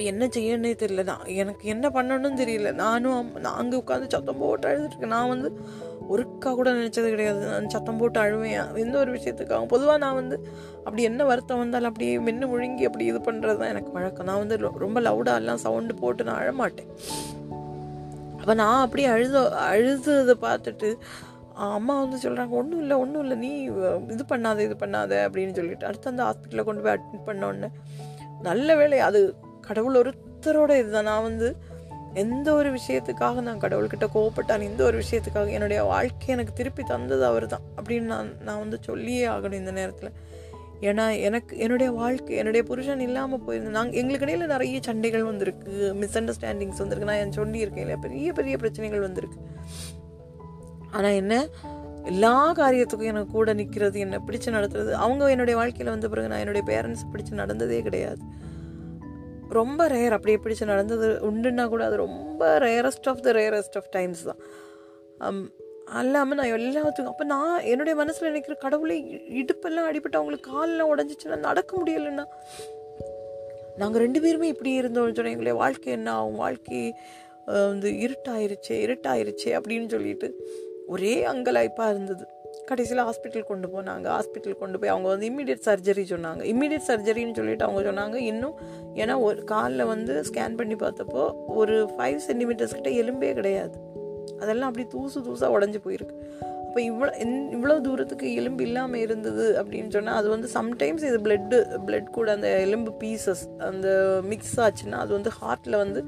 [0.04, 1.04] என்ன செய்யணுன்னே தெரியல.
[1.04, 2.74] நான் எனக்கு என்ன பண்ணணும்னு தெரியல.
[2.74, 5.60] நானும் அம்மா- நான் அங்கே உட்காந்து சத்தம் போட்டு அழுதுட்டு நான் வந்து
[6.12, 7.46] ஒருக்கா கூட நினச்சது கிடையாது.
[7.46, 8.76] நான் சத்தம் போட்டு அழுவேன்.
[8.76, 13.20] எந்த ஒரு விஷயத்துக்காக பொதுவாக நான் வந்து அப்படி என்ன வருத்தம் வந்தாலும் அப்படியே மென்று முழுங்கி அப்படி இது
[13.20, 14.26] பண்ணுறது தான் எனக்கு வழக்கம்.
[14.26, 16.88] நான் வந்து ரொம்ப லவுடாக எல்லாம் சவுண்டு போட்டு நான் அழமாட்டேன்
[18.40, 19.40] அப்போ நான் அப்படியே அழுத
[19.72, 20.94] அழுதுதை பார்த்துட்டு
[21.54, 23.38] அம்மா வந்து சொல்கிறாங்க ஒன்றும் இல்லை ஒன்றும் இல்லை.
[23.38, 23.62] நீ
[24.08, 25.30] இது பண்ணாத இது பண்ணாத.
[25.30, 27.68] அப்படின்னு சொல்லிட்டு அடுத்து அந்த ஹாஸ்பிட்டலில் கொண்டு போய் அட்மிட் பண்ண உடனே
[28.42, 29.36] நல்ல வேலை அது
[29.68, 31.10] கடவுள் ஒருத்தரோட இதுதான்.
[31.12, 31.50] நான் வந்து
[32.24, 37.46] எந்த ஒரு விஷயத்துக்காக நான் கடவுள்கிட்ட கோவப்பட்டான் இந்த ஒரு விஷயத்துக்காக என்னுடைய வாழ்க்கை எனக்கு திருப்பி தந்தது அவர்
[37.48, 40.12] தான் அப்படின்னு நான் நான் வந்து சொல்லியே ஆகணும் இந்த நேரத்தில்.
[40.82, 46.18] ஏன்னா எனக்கு என்னுடைய வாழ்க்கை என்னுடைய புருஷன் இல்லாமல் போயிருந்தேன் நாங்கள் எங்களுக்கு இடையில நிறைய சண்டைகள் வந்திருக்கு மிஸ்
[46.18, 47.10] அண்டர்ஸ்டாண்டிங்ஸ் வந்திருக்கு.
[47.12, 48.00] நான் என் சொல்லியிருக்கேன் இல்லையா?
[48.02, 49.40] பெரிய பெரிய பிரச்சனைகள் வந்திருக்கு.
[50.92, 51.48] ஆனால் என்ன
[52.06, 56.66] எல்லா காரியத்துக்கும் எனக்கு கூட நிற்கிறது என்னை பிடிச்சு நடத்துறது அவங்க என்னுடைய வாழ்க்கையில் வந்த பிறகு நான் என்னுடைய
[56.72, 58.22] பேரண்ட்ஸ் பிடிச்சு நடந்ததே கிடையாது.
[59.50, 64.24] ரொம்ப ரேர் அப்படி பிடிச்சி நடந்தது உண்டுன்னா கூட அது ரொம்ப rarest of the rarest of times
[64.24, 64.42] தான்.
[66.00, 68.98] அல்லாமல் நான் எல்லாத்துக்கும் அப்போ நான் என்னுடைய மனசில் நினைக்கிற கடவுளை
[69.42, 72.26] இடுப்பெல்லாம் அடிபட்டு அவங்களுக்கு காலெல்லாம் உடஞ்சிச்சுன்னா நடக்க முடியலைன்னா?
[73.78, 76.36] நாங்கள் ரெண்டு பேருமே இப்படி இருந்தோம்னு சொன்னேன் எங்களுடைய வாழ்க்கை என்ன ஆகும்?
[76.36, 76.82] வாழ்க்கை
[77.46, 80.30] வந்து இருட்டாயிருச்சே இருட்டாயிருச்சே அப்படின்னு சொல்லிட்டு
[80.88, 82.26] ஒரே அங்கலாய்ப்பாக இருந்தது.
[82.70, 86.42] கடைசியில் ஹாஸ்பிட்டல் கொண்டு போனாங்க ஹாஸ்பிட்டல் கொண்டு போய் அவங்க வந்து இம்மிடியட் சர்ஜரி சொன்னாங்க.
[86.54, 88.18] இம்மிடியட் சர்ஜரின்னு சொல்லிட்டு அவங்க சொன்னாங்க.
[88.32, 88.58] இன்னும்
[89.02, 91.24] ஏன்னா ஒரு காலில் வந்து ஸ்கேன் பண்ணி பார்த்தப்போ
[91.62, 93.78] ஒரு ஃபைவ் சென்டிமீட்டர்ஸ் கிட்ட எலும்பே கிடையாது.
[94.42, 96.16] அதெல்லாம் அப்படி தூசு தூசாக உடஞ்சி போயிருக்கு.
[96.68, 97.12] அப்போ இவ்வளோ
[97.56, 102.50] இவ்வளோ தூரத்துக்கு எலும்பு இல்லாமல் இருந்தது அப்படின்னு சொன்னால் அது வந்து சம்டைம்ஸ் இது பிளட்டு பிளட் கூட அந்த
[102.66, 103.88] எலும்பு பீசஸ் அந்த
[104.32, 106.02] மிக்ஸ் ஆச்சுன்னா அது வந்து ஹார்ட்டில் வந்து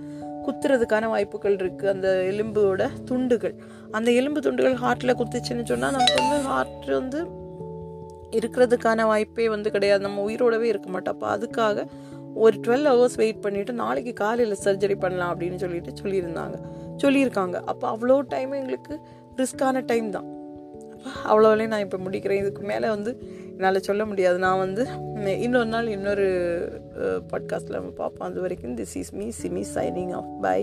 [0.45, 3.55] குத்துறதுக்கான வாய்ப்புகள் இருக்குது அந்த எலும்போட துண்டுகள்.
[3.97, 7.19] அந்த எலும்பு துண்டுகள் ஹார்ட்டில் குத்துச்சுன்னு சொன்னால் நமக்கு வந்து ஹார்ட் வந்து
[8.37, 10.01] இருக்கிறதுக்கான வாய்ப்பே வந்து கிடையாது.
[10.05, 11.15] நம்ம உயிரோடவே இருக்க மாட்டோம்.
[11.15, 11.85] அப்போ அதுக்காக
[12.43, 16.57] ஒரு டுவெல் ஹவர்ஸ் வெயிட் பண்ணிவிட்டு நாளைக்கு காலையில் சர்ஜரி பண்ணலாம் அப்படின்னு சொல்லிட்டு சொல்லியிருந்தாங்க.
[17.03, 17.57] சொல்லியிருக்காங்க.
[17.71, 18.93] அப்போ அவ்வளோ டைம் எங்களுக்கு
[19.41, 20.27] ரிஸ்க்கான டைம் தான்.
[20.93, 22.41] அப்போ அவ்வளோலையும் நான் இப்போ முடிக்கிறேன்.
[22.43, 23.11] இதுக்கு மேலே வந்து
[23.53, 24.37] என்னால் சொல்ல முடியாது.
[24.45, 24.83] நான் வந்து
[25.45, 26.27] இன்னொரு நாள் இன்னொரு
[27.31, 28.27] பாட்காஸ்ட்டில் நம்ம பார்ப்போம்.
[28.29, 30.61] அது வரைக்கும் this is me Simi signing off bye